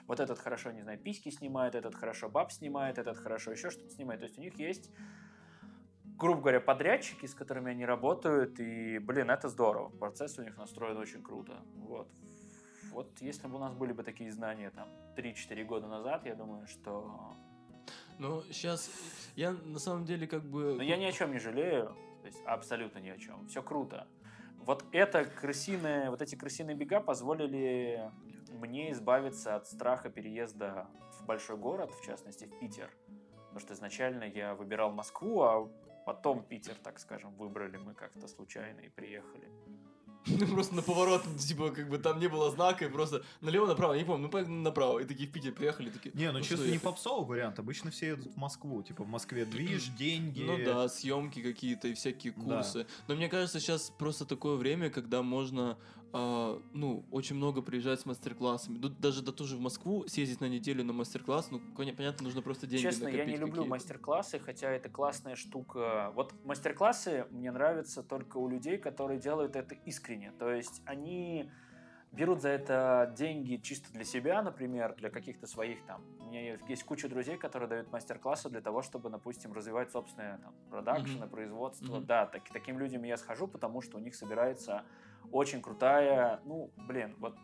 [0.07, 3.91] Вот этот хорошо, не знаю, письки снимает, этот хорошо баб снимает, этот хорошо еще что-то
[3.91, 4.19] снимает.
[4.19, 4.89] То есть у них есть
[6.17, 9.89] грубо говоря, подрядчики, с которыми они работают, и, блин, это здорово.
[9.89, 11.53] Процесс у них настроен очень круто.
[11.75, 12.07] Вот.
[12.91, 16.67] Вот если бы у нас были бы такие знания там 3-4 года назад, я думаю,
[16.67, 17.35] что...
[18.19, 18.91] Ну, сейчас
[19.35, 20.75] я на самом деле как бы...
[20.75, 23.47] Но я ни о чем не жалею, то есть абсолютно ни о чем.
[23.47, 24.07] Все круто.
[24.57, 28.11] Вот это крысиные, вот эти крысиные бега позволили
[28.51, 30.87] мне избавиться от страха переезда
[31.19, 32.89] в большой город, в частности в Питер.
[33.47, 35.69] Потому что изначально я выбирал Москву, а
[36.05, 39.47] потом Питер, так скажем, выбрали мы как-то случайно и приехали.
[40.53, 44.23] Просто на поворот, типа, как бы там не было знака, и просто налево-направо, не помню,
[44.23, 44.99] ну поехали направо.
[44.99, 46.11] И такие в Питер приехали, такие...
[46.15, 47.59] Не, ну что чисто не попсовый вариант.
[47.59, 48.81] Обычно все едут в Москву.
[48.83, 50.43] Типа в Москве движ, деньги.
[50.43, 52.41] Ну да, съемки какие-то и всякие Да.
[52.41, 52.87] курсы.
[53.07, 55.77] Но мне кажется, сейчас просто такое время, когда можно,
[56.13, 58.77] а, ну, очень много приезжать с мастер-классами.
[58.77, 62.83] Даже да тоже в Москву съездить на неделю на мастер-класс, ну, понятно, нужно просто деньги
[62.83, 66.11] Честно, я не люблю мастер-классы, хотя это классная штука.
[66.15, 70.31] Вот мастер-классы мне нравятся только у людей, которые делают это искренне.
[70.37, 71.49] То есть они
[72.11, 76.03] берут за это деньги чисто для себя, например, для каких-то своих там.
[76.19, 80.53] У меня есть- куча друзей, которые дают мастер-классы для того, чтобы, допустим, развивать собственное там
[80.69, 81.29] продакшн, Мгм.
[81.29, 81.95] производство.
[81.97, 82.05] Мгм.
[82.05, 84.83] Да, так- таким людям я схожу, потому что у них собирается
[85.31, 87.35] очень крутая, ну, блин, вот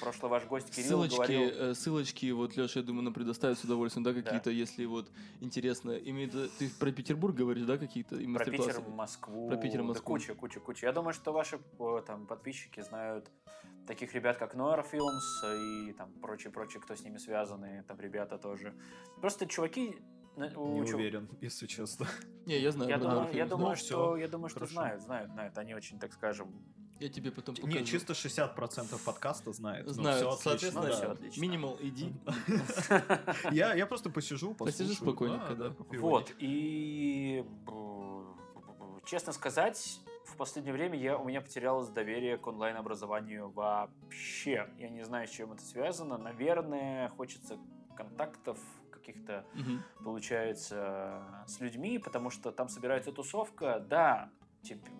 [0.00, 1.42] прошлый ваш гость Кирилл Ссылочки, говорил...
[1.42, 5.92] э, ссылочки, вот, Леша, я думаю, нам предоставят с удовольствием, да, какие-то, если вот интересно.
[5.92, 8.80] Имеет, ты про Петербург говоришь, да, какие-то и Про Питер?
[8.88, 9.48] Москву.
[9.48, 10.14] Про Питер, да Москву.
[10.14, 10.86] куча, куча, куча.
[10.86, 13.30] Я думаю, что ваши э, там подписчики знают
[13.86, 18.74] таких ребят, как Noir Films и там прочие-прочие, кто с ними связаны, там ребята тоже.
[19.20, 19.96] Просто чуваки...
[20.36, 22.08] Не чув- уверен, если честно.
[22.46, 22.90] Не, я знаю.
[22.90, 24.72] Я думаю, я думаю, Ну, что, я думаю, что хорошо.
[24.74, 25.56] знают, знают, знают.
[25.58, 26.48] Они очень, так скажем,
[27.00, 27.76] Я тебе потом покажу.
[27.76, 29.86] Не, чисто 60% подкаста знает.
[29.86, 31.12] Ну, Знаю, всё отлично, соответственно, Ну, да.
[31.12, 31.40] отлично.
[31.40, 32.12] минимал иди.
[33.50, 34.94] Я, я просто посижу, Посижу послушаю.
[34.94, 35.70] спокойненько, да.
[35.70, 37.44] попью Вот, и
[39.04, 44.68] честно сказать, в последнее время я, у меня потерялось доверие к онлайн-образованию вообще.
[44.78, 46.16] Я не знаю, с чем это связано.
[46.16, 47.58] Наверное, хочется
[47.96, 48.58] контактов
[48.90, 49.82] каких-то Мгм.
[50.02, 54.30] получается, с людьми, потому что там собирается тусовка, да,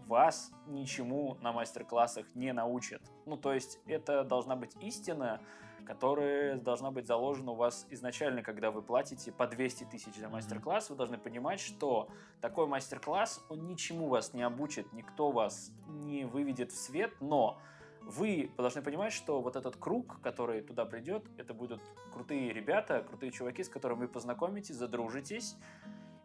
[0.06, 3.02] вас ничему на мастер-классах не научат.
[3.26, 5.40] Ну, то есть это должна быть истина,
[5.84, 10.90] которая должна быть заложена у вас изначально, когда вы платите по 200 тысяч за мастер-класс,
[10.90, 12.08] вы должны понимать, что
[12.40, 17.58] такой мастер-класс, он ничему вас не обучит, никто вас не выведет в свет, но
[18.02, 21.80] вы должны понимать, что вот этот круг, который туда придет, это будут
[22.12, 25.56] крутые ребята, крутые чуваки, с которыми вы познакомитесь, задружитесь.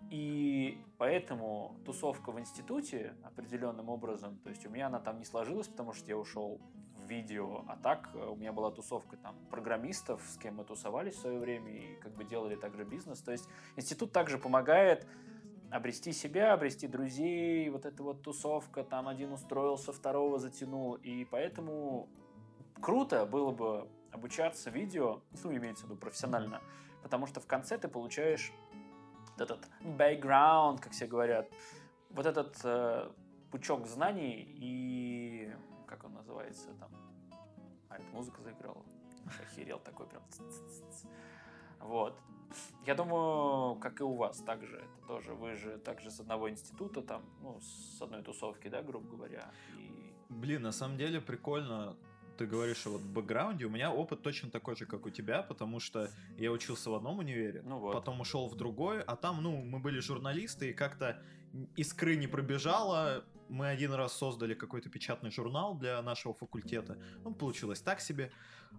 [0.10, 5.68] И поэтому тусовка в институте определенным образом, то есть у меня она там не сложилась,
[5.68, 6.60] потому что я ушел
[6.96, 11.14] в видео, а так э, у меня была тусовка там программистов, с кем мы тусовались
[11.14, 13.22] в свое время и как бы делали также бизнес.
[13.22, 15.08] То есть институт также помогает
[15.70, 22.10] обрести себя, обрести друзей, вот эта вот тусовка, там один устроился, второго затянул, и поэтому
[22.82, 26.62] круто было бы обучаться видео, ну, имеется в виду профессионально,
[27.04, 28.52] потому что в конце ты получаешь
[29.42, 31.50] этот background, как все говорят,
[32.10, 33.10] вот этот э,
[33.52, 35.54] пучок знаний и
[35.88, 36.92] как он называется там,
[37.90, 38.84] а это музыка заиграла,
[39.42, 40.24] охерел такой прям.
[41.80, 42.20] Вот.
[42.86, 45.34] Я думаю, как и у вас, также это тоже.
[45.34, 49.52] Вы же также с одного института, там, ну, с одной тусовки, да, грубо говоря.
[49.78, 51.96] И Блин, на самом деле прикольно.
[52.40, 53.66] Ты говоришь о вот бэкграунде.
[53.66, 57.20] У меня опыт точно такой же, как у тебя, потому что я учился в одном
[57.20, 57.92] универе, Ну вот.
[57.94, 61.22] потом ушел в другой, а там, ну, мы были журналисты, и как-то
[61.76, 63.26] искры не пробежало.
[63.50, 66.98] Мы один раз создали какой-то печатный журнал для нашего факультета.
[67.26, 68.32] Ну, получилось так себе.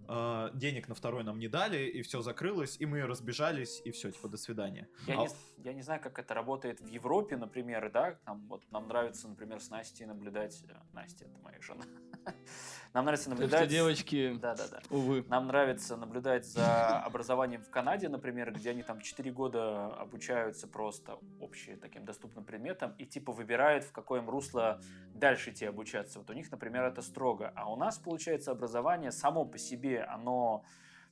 [0.07, 4.09] А, Денег на второй нам не дали, и все закрылось, и мы разбежались, и все,
[4.09, 4.87] типа, до свидания.
[5.05, 5.29] Я, А- не,
[5.65, 9.59] я не знаю, как это работает в Европе, например, да, там, вот нам нравится, например,
[9.59, 10.63] с Настей наблюдать...
[10.67, 11.83] э, Настя, это моя жена.
[12.93, 13.61] Нам нравится Так наблюдать...
[13.61, 14.81] что, девочки, Да-да-да.
[14.89, 15.23] увы.
[15.29, 21.17] Нам нравится наблюдать за образованием в Канаде, например, где они там 4 года обучаются просто
[21.39, 24.81] общим таким доступным предметам и типа выбирают, в какое им русло
[25.13, 26.19] дальше идти обучаться.
[26.19, 27.53] Вот у них, например, это строго.
[27.55, 30.65] А у нас, получается, образование само по себе, оно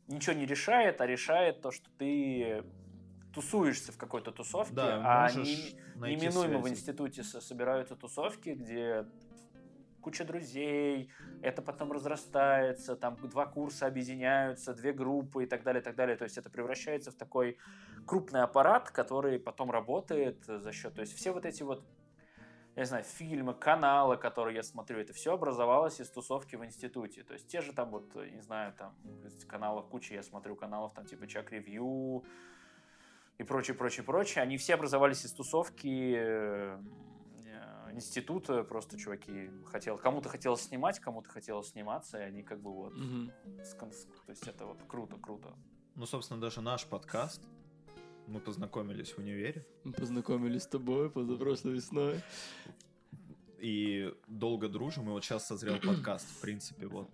[0.08, 2.66] ничего не решает, а решает то, что ты
[3.34, 6.74] тусуешься в какой-то тусовке, Да, а не- найти неминуемо в связи.
[6.76, 9.06] институте со- собираются тусовки, где
[10.02, 15.84] куча друзей, это потом разрастается, там два курса объединяются, две группы и так далее, и
[15.84, 16.16] так далее.
[16.18, 17.58] То есть это превращается в такой
[18.06, 20.94] крупный аппарат, который потом работает за счет...
[20.94, 21.84] То есть все вот эти вот
[22.76, 27.24] я не знаю, фильмы, каналы, которые я смотрю, это все образовалось из тусовки в институте.
[27.24, 28.96] То есть те же там вот, не знаю, там
[29.48, 32.24] каналов куча, я смотрю каналов там типа Чак Ревью
[33.38, 34.44] и прочее, прочее, прочее.
[34.44, 36.78] Они все образовались из тусовки
[38.00, 42.62] э, э, института, просто чуваки хотел, кому-то хотелось снимать, кому-то хотелось сниматься, и они как
[42.62, 43.32] бы вот, Мгм.
[43.64, 43.92] скон-
[44.26, 45.54] то есть это вот круто, круто.
[45.96, 47.42] Ну, собственно, даже наш подкаст.
[48.28, 49.66] Мы познакомились в универе.
[49.84, 52.22] Мы познакомились с тобой позапрошлой весной.
[53.62, 57.10] и долго дружим, и вот сейчас созрел подкаст, в принципе, вот.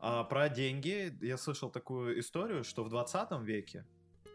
[0.00, 3.86] А про деньги я слышал такую историю, что в 20 веке,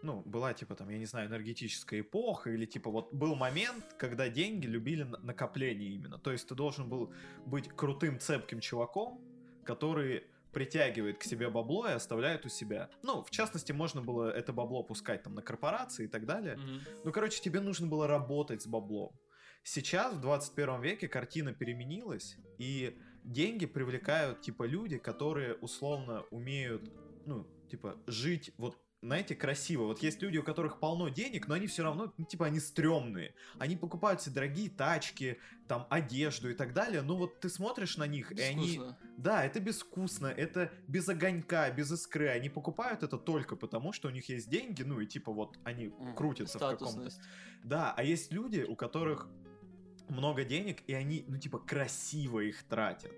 [0.04, 4.30] ну, была, типа, там, я не знаю, энергетическая эпоха, или, типа, вот был момент, когда
[4.30, 6.20] деньги любили на- накопление именно.
[6.20, 7.14] То есть ты должен был
[7.46, 9.22] быть крутым, цепким чуваком,
[9.64, 12.90] который притягивает к себе бабло и оставляет у себя.
[13.02, 16.58] Ну, в частности, можно было это бабло пускать там на корпорации и так далее.
[16.58, 16.82] Мгм.
[17.06, 19.20] Ну, короче, тебе нужно было работать с баблом.
[19.64, 26.92] Сейчас, в 21 веке, картина переменилась, и деньги привлекают, типа, люди, которые условно умеют,
[27.26, 29.84] ну, типа, жить вот знаете, красиво.
[29.84, 33.36] Вот есть люди, у которых полно денег, но они все равно, ну, типа, они стрёмные.
[33.60, 37.02] Они покупают себе дорогие тачки, там, одежду и так далее.
[37.02, 38.78] Ну, вот ты смотришь на них, и они...
[38.78, 38.98] Безвкусно.
[39.18, 42.30] Да, это безвкусно, это без огонька, без искры.
[42.30, 45.88] Они покупают это только потому, что у них есть деньги, ну и типа вот они
[45.88, 46.16] Мгм.
[46.16, 47.10] крутятся в каком-то
[47.64, 49.28] да, а есть люди, у которых
[50.10, 53.12] много денег, и они, ну, типа, красиво их тратят.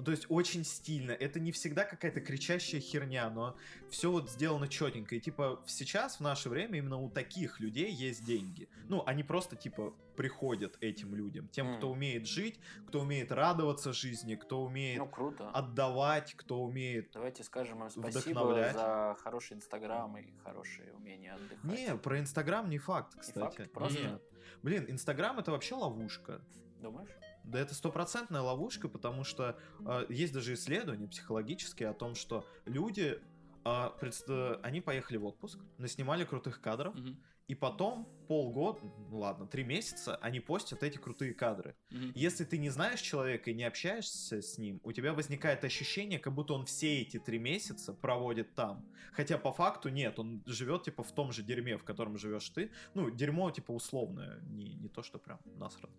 [0.00, 1.10] Ну, то есть очень стильно.
[1.12, 3.54] Это не всегда какая-то кричащая херня, но
[3.90, 5.14] все вот сделано четенько.
[5.14, 8.70] И типа сейчас, в наше время, именно у таких людей есть деньги.
[8.88, 11.48] Ну, они просто, типа, приходят этим людям.
[11.48, 11.76] Тем, М.
[11.76, 12.58] кто умеет жить,
[12.88, 15.50] кто умеет радоваться жизни, кто умеет Ну, круто.
[15.50, 17.10] отдавать, кто умеет...
[17.12, 21.62] Давайте скажем им спасибо за хороший инстаграм и хорошее умение отдыхать.
[21.64, 23.56] Не, про Инстаграм не факт, Не кстати.
[23.58, 24.22] факт, просто Нет.
[24.62, 26.40] Блин, Инстаграм это вообще ловушка.
[26.80, 27.10] Думаешь?
[27.44, 33.20] Да это стопроцентная ловушка, потому что э, есть даже исследования психологические о том, что люди,
[33.64, 33.68] э,
[34.00, 37.16] предс- они поехали в отпуск, наснимали крутых кадров, Мгм.
[37.50, 38.78] И потом полгода,
[39.10, 41.74] ну ладно, три месяца они постят эти крутые кадры.
[41.90, 42.12] Мгм.
[42.14, 46.32] Если ты не знаешь человека и не общаешься с ним, у тебя возникает ощущение, как
[46.32, 48.86] будто он все эти три месяца проводит там.
[49.12, 52.70] Хотя по факту нет, он живет типа в том же дерьме, в котором живешь ты.
[52.94, 55.96] Ну, дерьмо типа условное, не, не то, что прям насрано.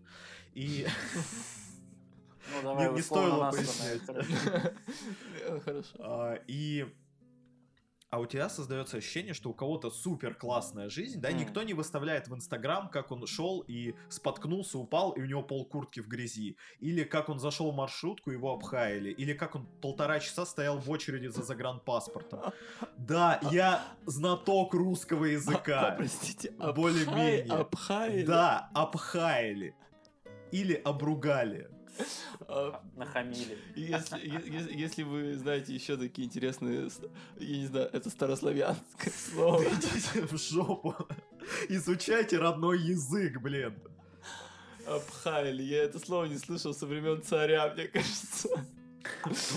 [0.53, 0.87] И
[2.53, 4.03] Ну, давай Не- не стоило пояснять.
[5.65, 5.95] Хорошо.
[5.99, 6.87] А, и
[8.11, 11.39] а у тебя создается ощущение, что у кого-то супер классная жизнь, да, Мгм.
[11.39, 15.65] никто не выставляет в Инстаграм, как он шел и споткнулся, упал, и у него пол
[15.65, 20.19] куртки в грязи, или как он зашел в маршрутку, его обхаяли, или как он полтора
[20.19, 22.41] часа стоял в очереди за загранпаспортом.
[22.97, 25.91] Да, я знаток русского языка.
[25.97, 27.53] Простите, более-менее.
[27.53, 28.23] обхаяли?
[28.25, 29.73] Да, обхаяли.
[30.51, 31.69] Или обругали.
[32.47, 33.57] А, Нахамили.
[33.75, 36.89] Если, вы знаете еще такие интересные,
[37.37, 39.63] я не знаю, это старославянское слово.
[39.63, 40.95] Идите в жопу.
[41.69, 43.75] Изучайте родной язык, блин.
[44.87, 45.61] Обхаяли.
[45.63, 48.49] Я это слово не слышал со времен царя, мне кажется.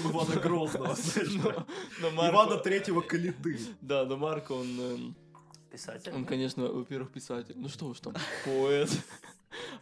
[0.04, 1.66] Ивана Грозного, знаешь, Но,
[2.00, 3.58] но Марко- Ивана Третьего Калиды.
[3.80, 5.16] Да, но Марко, он, эм,
[5.70, 6.12] Писатель.
[6.12, 7.54] он, конечно, во-первых, писатель.
[7.56, 8.90] Ну что уж там, поэт.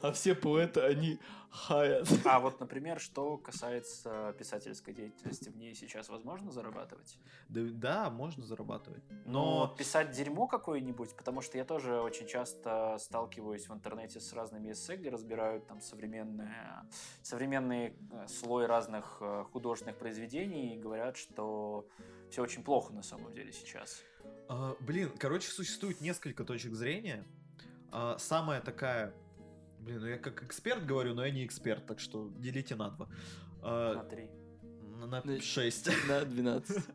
[0.01, 1.19] А все поэты, они
[1.51, 2.09] хаят.
[2.25, 7.19] А вот, например, что касается писательской деятельности, в ней сейчас возможно зарабатывать?
[7.49, 9.03] Да, да, можно зарабатывать.
[9.27, 14.33] Но Но писать дерьмо какое-нибудь, потому что я тоже очень часто сталкиваюсь в интернете с
[14.33, 16.87] разными эссе, где разбирают там современные,
[17.23, 21.87] современный э, слой разных э, художественных произведений и говорят, что
[22.31, 24.03] все очень плохо на самом деле сейчас.
[24.49, 27.25] А, блин, короче, существует несколько точек зрения.
[27.91, 29.13] А, самая такая...
[29.83, 33.09] Блин, ну я как эксперт говорю, но я не эксперт, так что делите на два.
[33.63, 33.95] А,
[35.01, 35.41] на на Да.
[35.41, 35.89] шесть.
[36.09, 36.85] На 12.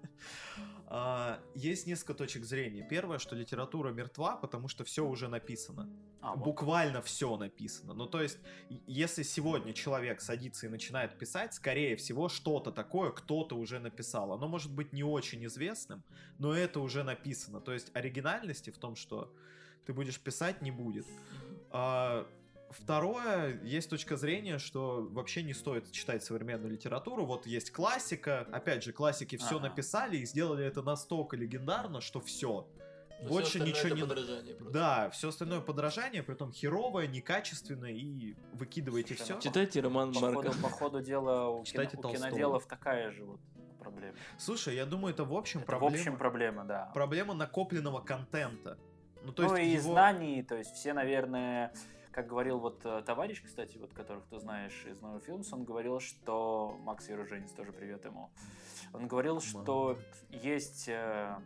[0.89, 2.87] А, Есть несколько точек зрения.
[2.89, 5.89] Первое, что литература мертва, потому что все уже написано.
[6.21, 6.45] А, вот.
[6.45, 7.93] Буквально все написано.
[7.93, 8.39] Ну, то есть,
[8.87, 14.31] если сегодня человек садится и начинает писать, скорее всего, что-то такое кто-то уже написал.
[14.31, 16.03] Оно может быть не очень известным,
[16.39, 17.59] но это уже написано.
[17.59, 19.35] То есть, оригинальности в том, что
[19.85, 21.05] ты будешь писать, не будет.
[21.69, 22.25] А,
[22.69, 27.25] Второе, есть точка зрения, что вообще не стоит читать современную литературу.
[27.25, 29.69] Вот есть классика, опять же, классики все Ага.
[29.69, 32.67] написали и сделали это настолько легендарно, что все.
[33.19, 34.01] Всё Больше остальное ничего не...
[34.01, 34.73] подражание просто.
[34.73, 39.33] Да, все остальное подражание, при том херовое, некачественное, и выкидываете Слушай, все.
[39.35, 40.35] ну, Читайте роман По Марка.
[40.51, 43.39] ходу, по ходу дела у, кино- у киноделов такая же вот
[43.79, 44.15] проблема.
[44.37, 46.91] Слушай, я думаю, это в общем Это проблема, в общем проблема, да.
[46.93, 48.77] проблема накопленного контента.
[49.23, 51.73] Ну, то ну есть и его- знаний, то есть все, наверное,
[52.17, 55.99] как говорил вот э, товарищ, кстати, вот которых ты знаешь из нового фильма, он говорил,
[55.99, 58.31] что Макс Еруженец, тоже привет ему,
[58.91, 59.99] он говорил, что
[60.31, 61.37] есть э,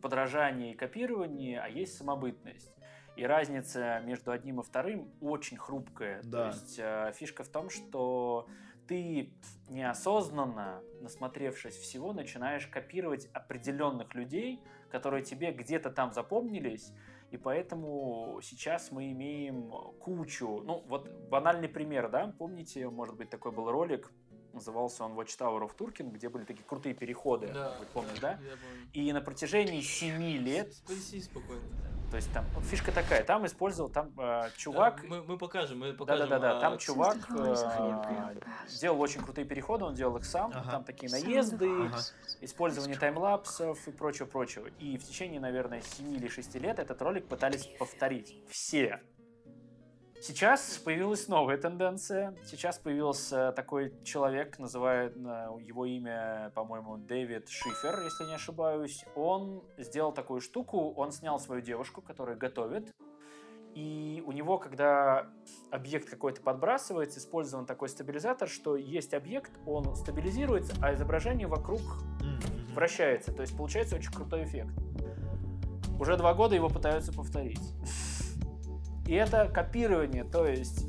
[0.00, 2.72] подражание и копирование, а есть самобытность.
[3.16, 6.22] И разница между одним и вторым очень хрупкая.
[6.24, 6.38] Да.
[6.38, 8.48] То есть э, фишка в том, что
[8.88, 9.30] ты
[9.68, 14.58] неосознанно, насмотревшись всего, начинаешь копировать определенных людей,
[14.90, 16.94] которые тебе где-то там запомнились,
[17.32, 20.60] и поэтому сейчас мы имеем кучу...
[20.64, 22.34] Ну, вот банальный пример, да?
[22.38, 24.12] Помните, может быть, такой был ролик,
[24.54, 27.76] назывался он Watchtower of Turkin, где были такие крутые переходы, Да.
[27.78, 28.30] вы помните, да?
[28.32, 28.88] Я помню.
[28.92, 31.62] И на протяжении 7 лет, Спаси спокойно.
[32.10, 35.92] то есть там фишка такая, там использовал, там э, чувак, Да, мы, мы покажем, мы
[35.94, 36.28] покажем.
[36.28, 37.54] да-да-да, а, там чувак э,
[38.80, 40.70] делал очень крутые переходы, он делал их сам, Ага.
[40.70, 41.98] там такие наезды, Ага.
[42.40, 44.66] использование таймлапсов и прочего-прочего.
[44.78, 48.36] И в течение, наверное, 7 или 6 лет этот ролик пытались повторить.
[48.48, 49.00] Все.
[50.22, 52.32] Сейчас появилась новая тенденция.
[52.44, 59.04] Сейчас появился такой человек, называют э, его имя, по-моему, Дэвид Шифер, если не ошибаюсь.
[59.16, 62.94] Он сделал такую штуку, он снял свою девушку, которая готовит,
[63.74, 65.26] и у него, когда
[65.72, 71.80] объект какой-то подбрасывается, использован такой стабилизатор, что есть объект, он стабилизируется, а изображение вокруг
[72.74, 73.32] вращается.
[73.32, 74.70] То есть получается очень крутой эффект.
[75.98, 77.58] Уже два года его пытаются повторить.
[79.06, 80.86] И это копирование, то есть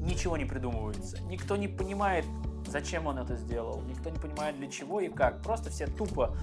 [0.00, 1.20] ничего не придумывается.
[1.24, 2.24] Никто не понимает,
[2.68, 3.82] зачем он это сделал.
[3.82, 5.42] Никто не понимает, для чего и как.
[5.42, 6.36] Просто все тупо.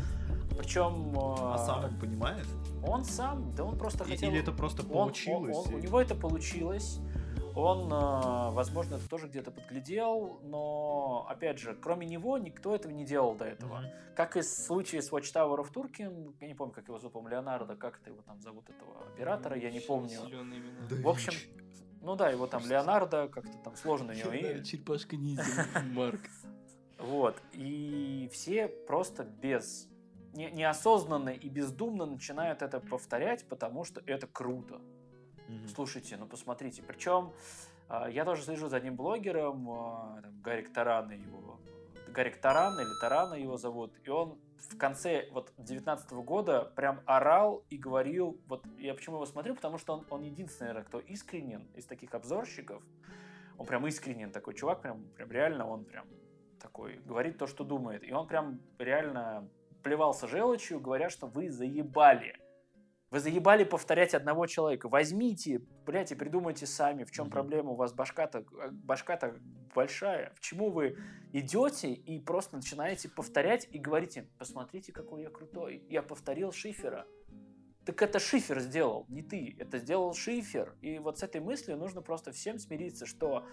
[0.57, 2.45] Причем А сам он понимает?
[2.85, 4.29] он сам, да он просто хотел...
[4.29, 5.55] Или это просто Он- получилось?
[5.57, 6.99] он- он- у и- него это получилось.
[7.55, 13.05] Он, э, возможно, это тоже где-то подглядел, но, опять же, кроме него никто этого не
[13.05, 13.79] делал до этого.
[13.79, 13.89] Мгм.
[14.15, 17.29] Как и в случае с Watchtower of Turkin, я не помню, как его зовут, по-моему,
[17.29, 20.19] Леонардо, как это его там зовут, этого оператора, я не помню.
[20.89, 21.33] Да В общем.
[22.01, 24.63] Ну да, его там Леонардо, как-то там сложно у него имя.
[24.63, 26.21] Черепашка ниндзя, Марк.
[26.99, 27.35] Вот.
[27.53, 29.87] И все просто без
[30.33, 34.81] не- неосознанно и бездумно начинают это повторять, потому что это круто.
[35.53, 35.67] Мгм.
[35.67, 36.81] Слушайте, ну посмотрите.
[36.81, 37.31] Причем
[37.89, 41.59] а, я тоже слежу за одним блогером, а, там, Гарик Таран его.
[42.07, 43.93] Гарик Таран или Тарана его зовут.
[44.03, 49.25] И он в конце вот 19 года прям орал и говорил, вот я почему его
[49.25, 52.81] смотрю, потому что он, он единственный, наверное, кто искренен из таких обзорщиков.
[53.57, 56.07] Он прям искренен такой чувак, прям, прям реально он прям
[56.59, 58.03] такой, говорит то, что думает.
[58.03, 59.49] И он прям реально
[59.83, 62.35] плевался желчью, говоря, что вы заебали.
[63.13, 64.89] Вы заебали повторять одного человека.
[64.89, 67.31] Возьмите, блядь, и придумайте сами, в чем Мгм.
[67.31, 67.69] проблема.
[67.69, 69.35] У вас башка-то башка-то
[69.75, 70.31] большая.
[70.31, 70.97] К чему вы
[71.31, 75.83] идете и просто начинаете повторять и говорите, посмотрите, какой я крутой.
[75.89, 77.05] Я повторил Шифера.
[77.85, 79.55] Так это Шифер сделал, не ты.
[79.59, 80.75] Это сделал Шифер.
[80.81, 83.45] И вот с этой мыслью нужно просто всем смириться, что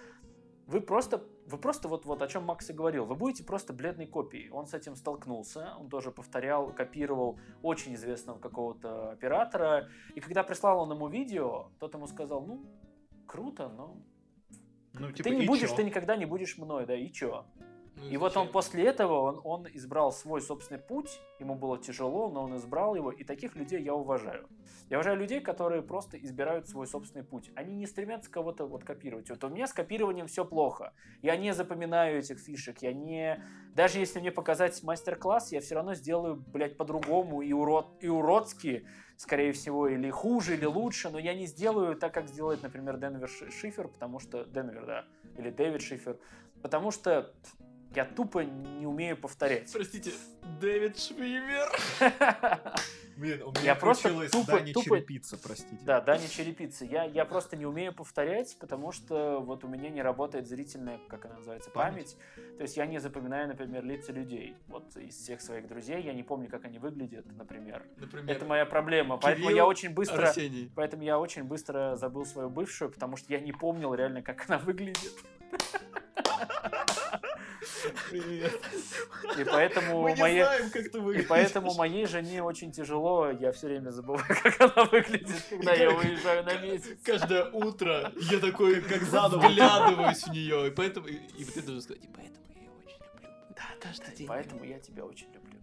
[0.71, 4.07] вы просто, вы просто вот, вот о чем Макс и говорил, вы будете просто бледной
[4.07, 4.51] копией.
[4.51, 9.89] Он с этим столкнулся, он тоже повторял, копировал очень известного какого-то оператора.
[10.15, 12.65] И когда прислал он ему видео, тот ему сказал, ну,
[13.27, 13.97] круто, но
[14.95, 15.77] Ну, ты типа, не и будешь, чё?
[15.77, 17.47] ты никогда не будешь мной, да, и чё?
[17.97, 22.31] Ну, И вот он после этого, он, он избрал свой собственный путь, ему было тяжело,
[22.31, 24.49] но он избрал его, и таких людей я уважаю.
[24.89, 27.51] Я уважаю людей, которые просто избирают свой собственный путь.
[27.55, 29.31] Они не стремятся кого-то вот копировать.
[29.31, 30.93] Вот у меня с копированием все плохо.
[31.23, 33.43] Я не запоминаю этих фишек, я не...
[33.75, 38.03] Даже если мне показать мастер-класс, я все равно сделаю, блядь, по-другому и, урод...
[38.03, 38.87] и уродски,
[39.17, 43.29] скорее всего, или хуже, или лучше, но я не сделаю так, как сделает, например, Денвер
[43.29, 44.45] Ши- Шифер, потому что...
[44.45, 45.05] Денвер, да,
[45.37, 46.19] или Дэвид Шифер,
[46.63, 47.33] потому что
[47.95, 49.73] я тупо не умею повторять.
[49.73, 50.13] Простите,
[50.61, 51.71] Дэвид Швимер.
[53.17, 55.77] Блин, у меня Я просто тупо- Дани тупо- Черепица, простите.
[55.85, 56.87] Да, да, не черепица.
[56.87, 61.27] Я, я просто не умею повторять, потому что вот у меня не работает зрительная, как
[61.27, 62.17] она называется, Память.
[62.35, 62.57] память.
[62.57, 64.57] То есть я не запоминаю, например, лица людей.
[64.69, 67.83] Вот из всех своих друзей я не помню, как они выглядят, например.
[67.99, 69.19] Например, Это моя проблема.
[69.19, 70.29] Поэтому Кирилл я очень быстро...
[70.29, 70.73] Арсений.
[70.75, 74.59] Поэтому я очень быстро забыл свою бывшую, потому что я не помнил реально, как она
[74.59, 75.13] выглядит.
[78.11, 78.61] Привет.
[79.39, 80.43] И поэтому Мы не моей...
[80.43, 84.85] знаем, как ты И поэтому моей жене очень тяжело, я все время забываю, как она
[84.87, 86.99] выглядит, когда я уезжаю на месяц.
[87.05, 89.47] Каждое утро я такой Как заново.
[89.49, 90.69] вглядываюсь в нее.
[90.69, 91.07] И поэтому...
[91.09, 93.29] И, и ты должен сказать, и поэтому я ее очень люблю.
[93.57, 95.59] Да, Каждый да, день поэтому я тебя очень люблю.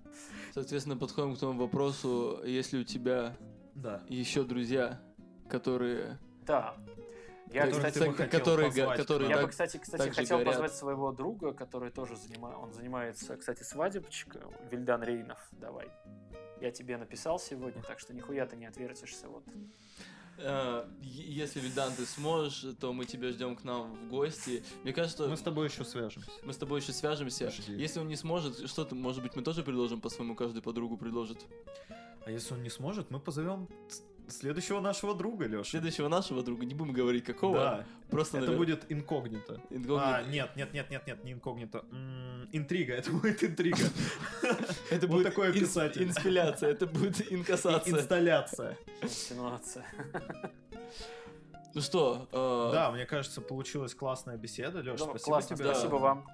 [0.53, 3.35] Соответственно, подходим к тому вопросу, если у тебя
[3.75, 4.01] Да.
[4.07, 5.01] еще друзья,
[5.49, 6.19] которые...
[6.45, 6.75] Да.
[7.53, 9.29] Я, Которых кстати, хотел которые, га- позвать к которые нам.
[9.29, 10.53] я так- бы, кстати, кстати, хотел горят.
[10.53, 15.89] позвать своего друга, который тоже занимается, он занимается, кстати, свадебчиком, Вильдан Рейнов, давай.
[16.59, 19.43] Я тебе написал сегодня, так что нихуя ты не отвертишься, вот.
[20.39, 24.63] э, если, Вильдан, ты сможешь, то мы тебя ждем к нам в гости.
[24.83, 26.29] Мне кажется, Мы с тобой еще свяжемся.
[26.43, 27.49] мы с тобой еще свяжемся.
[27.49, 27.73] Жди.
[27.73, 31.45] Если он не сможет, что-то, может быть, мы тоже предложим по-своему, каждый подругу предложит.
[32.25, 33.67] А если он не сможет, мы позовем
[34.27, 35.63] следующего нашего друга, Леша.
[35.71, 39.61] Следующего нашего друга, не будем говорить какого, Да, просто это навер- будет инкогнито.
[39.69, 40.15] инкогнито.
[40.17, 41.85] А, нет, нет, нет, нет, нет, не инкогнито.
[42.51, 43.83] Интрига, это будет интрига.
[44.91, 46.03] это будет такой инс- описатель.
[46.03, 47.93] инспиляция, это будет инкассация.
[47.93, 48.77] Инсталляция.
[49.01, 49.85] Инсинуация.
[51.73, 54.79] Ну что, э, Да, мне кажется, получилась классная беседа.
[54.79, 55.65] Леша, спасибо классно, тебе.
[55.73, 56.27] спасибо вам.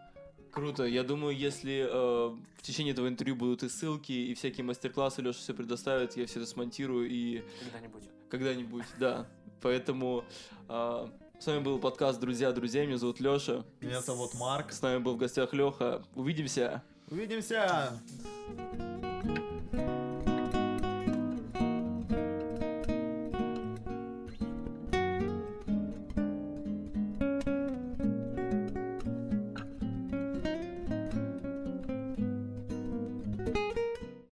[0.54, 0.84] Круто.
[0.84, 2.28] Я думаю, если э,
[2.58, 6.39] в течение этого интервью будут и ссылки, и всякие мастер-классы Леша все предоставит, я все
[6.41, 8.04] это смонтирую и Когда-нибудь.
[8.30, 9.28] когда-нибудь, да.
[9.62, 10.24] Поэтому
[10.70, 11.08] э,
[11.39, 12.86] с вами был подкаст «Друзья, друзья».
[12.86, 13.66] Меня зовут Леша.
[13.82, 14.72] Меня зовут Марк.
[14.72, 16.04] С нами был в гостях Леха.
[16.14, 16.84] Увидимся.
[17.10, 17.99] Увидимся!